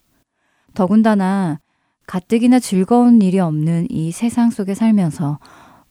[0.74, 1.61] 더군다나
[2.07, 5.38] 가뜩이나 즐거운 일이 없는 이 세상 속에 살면서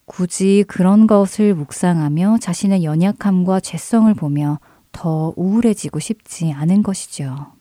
[0.06, 4.60] 굳이 그런 것을 묵상하며 자신의 연약함과 죄성을 보며
[4.92, 7.54] 더 우울해지고 싶지 않은 것이죠.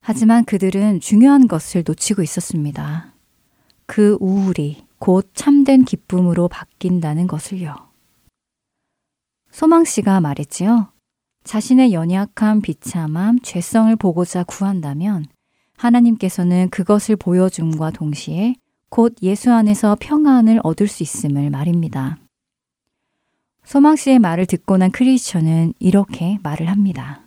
[0.00, 3.12] 하지만 그들은 중요한 것을 놓치고 있었습니다.
[3.86, 7.74] 그 우울이 곧 참된 기쁨으로 바뀐다는 것을요.
[9.50, 10.92] 소망 씨가 말했지요.
[11.44, 15.24] 자신의 연약함, 비참함, 죄성을 보고자 구한다면
[15.76, 18.54] 하나님께서는 그것을 보여줌과 동시에
[18.90, 22.18] 곧 예수 안에서 평안을 얻을 수 있음을 말입니다.
[23.64, 27.22] 소망 씨의 말을 듣고 난 크리스천은 이렇게 말을 합니다.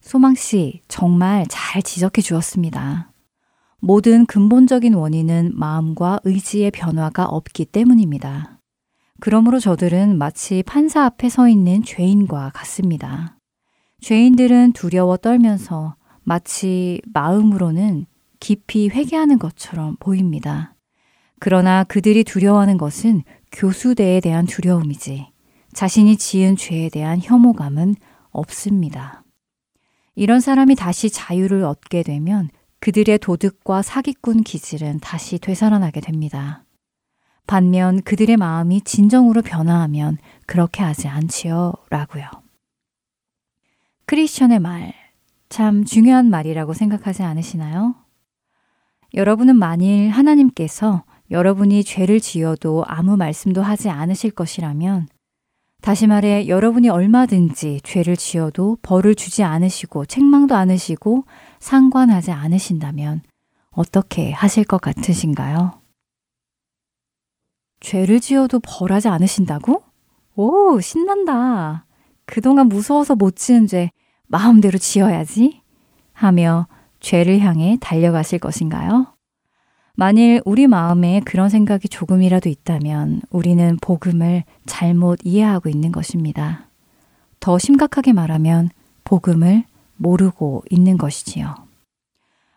[0.00, 3.10] 소망 씨 정말 잘 지적해 주었습니다.
[3.86, 8.58] 모든 근본적인 원인은 마음과 의지의 변화가 없기 때문입니다.
[9.20, 13.38] 그러므로 저들은 마치 판사 앞에 서 있는 죄인과 같습니다.
[14.00, 18.06] 죄인들은 두려워 떨면서 마치 마음으로는
[18.40, 20.74] 깊이 회개하는 것처럼 보입니다.
[21.38, 23.22] 그러나 그들이 두려워하는 것은
[23.52, 25.28] 교수대에 대한 두려움이지
[25.74, 27.94] 자신이 지은 죄에 대한 혐오감은
[28.30, 29.22] 없습니다.
[30.16, 32.48] 이런 사람이 다시 자유를 얻게 되면
[32.80, 36.64] 그들의 도덕과 사기꾼 기질은 다시 되살아나게 됩니다.
[37.46, 41.72] 반면 그들의 마음이 진정으로 변화하면 그렇게 하지 않지요.
[41.90, 42.24] 라고요.
[44.06, 44.92] 크리스천의 말,
[45.48, 47.94] 참 중요한 말이라고 생각하지 않으시나요?
[49.14, 55.08] 여러분은 만일 하나님께서 여러분이 죄를 지어도 아무 말씀도 하지 않으실 것이라면
[55.82, 61.24] 다시 말해 여러분이 얼마든지 죄를 지어도 벌을 주지 않으시고 책망도 않으시고
[61.58, 63.22] 상관하지 않으신다면
[63.70, 65.80] 어떻게 하실 것 같으신가요?
[67.80, 69.82] 죄를 지어도 벌하지 않으신다고?
[70.34, 71.86] 오, 신난다.
[72.24, 73.90] 그동안 무서워서 못 지은 죄
[74.26, 75.60] 마음대로 지어야지
[76.12, 76.66] 하며
[77.00, 79.06] 죄를 향해 달려가실 것인가요?
[79.94, 86.68] 만일 우리 마음에 그런 생각이 조금이라도 있다면 우리는 복음을 잘못 이해하고 있는 것입니다.
[87.40, 88.68] 더 심각하게 말하면
[89.04, 89.64] 복음을
[89.96, 91.54] 모르고 있는 것이지요.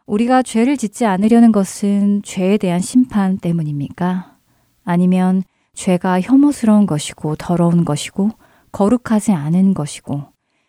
[0.05, 4.37] 우리가 죄를 짓지 않으려는 것은 죄에 대한 심판 때문입니까?
[4.83, 8.31] 아니면 죄가 혐오스러운 것이고 더러운 것이고
[8.71, 10.23] 거룩하지 않은 것이고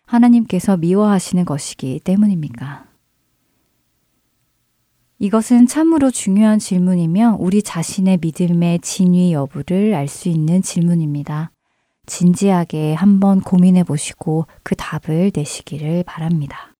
[0.04, 2.86] 하나님께서 미워하시는 것이기 때문입니까?
[5.18, 11.50] 이것은 참으로 중요한 질문이며 우리 자신의 믿음의 진위 여부를 알 수 있는 질문입니다.
[12.10, 16.74] 진지하게 한번 고민해 보시고 그 답을 내시기를 바랍니다.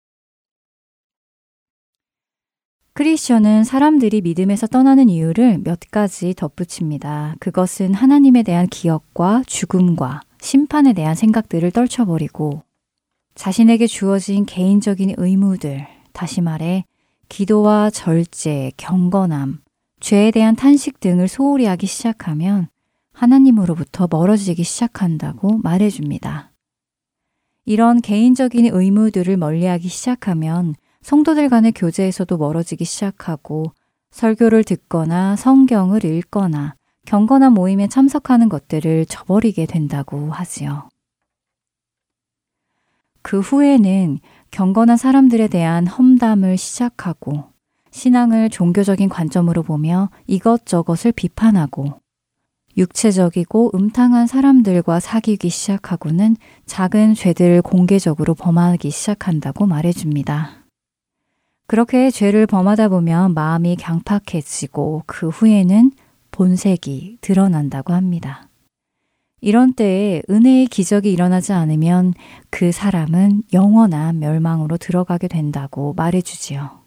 [2.95, 7.37] 크리스천은 사람들이 믿음에서 떠나는 이유를 몇 가지 덧붙입니다.
[7.39, 12.65] 그것은 하나님에 대한 기억과 죽음과 심판에 대한 생각들을 떨쳐버리고
[13.37, 16.85] 자신에게 주어진 개인적인 의무들, 다시 말해
[17.29, 19.61] 기도와 절제, 경건함,
[20.01, 22.69] 죄에 대한 탄식 등을 소홀히 하기 시작하면
[23.21, 26.53] 하나님으로부터 멀어지기 시작한다고 말해줍니다.
[27.67, 33.75] 이런 개인적인 의무들을 멀리하기 시작하면 성도들 간의 교제에서도 멀어지기 시작하고
[34.11, 40.89] 설교를 듣거나 성경을 읽거나 경건한 모임에 참석하는 것들을 저버리게 된다고 하지요.
[43.21, 44.19] 그 후에는
[44.51, 47.51] 경건한 사람들에 대한 험담을 시작하고
[47.91, 52.01] 신앙을 종교적인 관점으로 보며 이것저것을 비판하고
[52.77, 60.61] 육체적이고 음탕한 사람들과 사귀기 시작하고는 작은 죄들을 공개적으로 범하기 시작한다고 말해줍니다.
[61.67, 65.93] 그렇게 죄를 범하다 보면 마음이 강팍해지고 그 후에는
[66.31, 68.49] 본색이 드러난다고 합니다.
[69.41, 72.13] 이런 때에 은혜의 기적이 일어나지 않으면
[72.51, 76.81] 그 사람은 영원한 멸망으로 들어가게 된다고 말해주지요.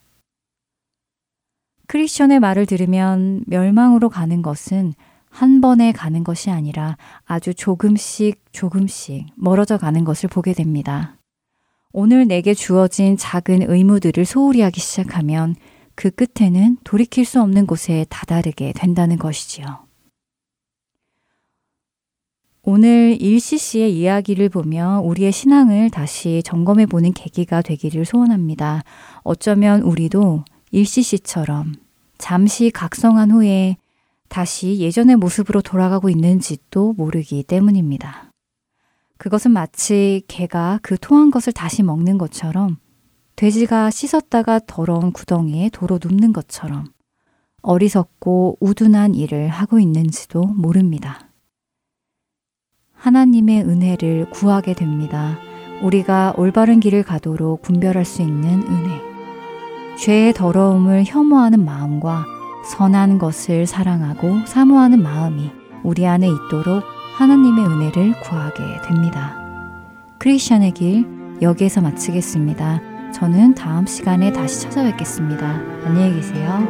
[1.88, 4.94] 크리스천의 말을 들으면 멸망으로 가는 것은
[5.34, 11.18] 한 번에 가는 것이 아니라 아주 조금씩 조금씩 멀어져 가는 것을 보게 됩니다.
[11.92, 15.56] 오늘 내게 주어진 작은 의무들을 소홀히 하기 시작하면
[15.96, 19.66] 그 끝에는 돌이킬 수 없는 곳에 다다르게 된다는 것이지요.
[22.62, 28.84] 오늘 일시 씨의 이야기를 보며 우리의 신앙을 다시 점검해 보는 계기가 되기를 소원합니다.
[29.24, 31.74] 어쩌면 우리도 일시 씨처럼
[32.20, 33.78] 잠시 각성한 후에
[34.30, 38.32] 다시 예전의 모습으로 돌아가고 있는지도 모르기 때문입니다.
[39.18, 42.78] 그것은 마치 개가 그 토한 것을 다시 먹는 것처럼
[43.36, 46.86] 돼지가 씻었다가 더러운 구덩이에 도로 눕는 것처럼
[47.62, 51.30] 어리석고 우둔한 일을 하고 있는지도 모릅니다.
[52.94, 55.38] 하나님의 은혜를 구하게 됩니다.
[55.82, 59.02] 우리가 올바른 길을 가도록 분별할 수 있는 은혜.
[59.98, 62.26] 죄의 더러움을 혐오하는 마음과
[62.64, 65.52] 선한 것을 사랑하고 사모하는 마음이
[65.84, 66.84] 우리 안에 있도록
[67.18, 69.36] 하나님의 은혜를 구하게 됩니다.
[70.18, 71.06] 크리스천의 길
[71.42, 73.12] 여기에서 마치겠습니다.
[73.14, 75.46] 저는 다음 시간에 다시 찾아뵙겠습니다.
[75.86, 76.64] 안녕히 계세요.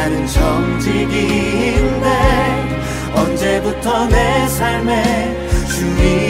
[0.00, 2.06] 나는 정직이인데
[3.14, 6.29] 언제부터 내 삶에 주인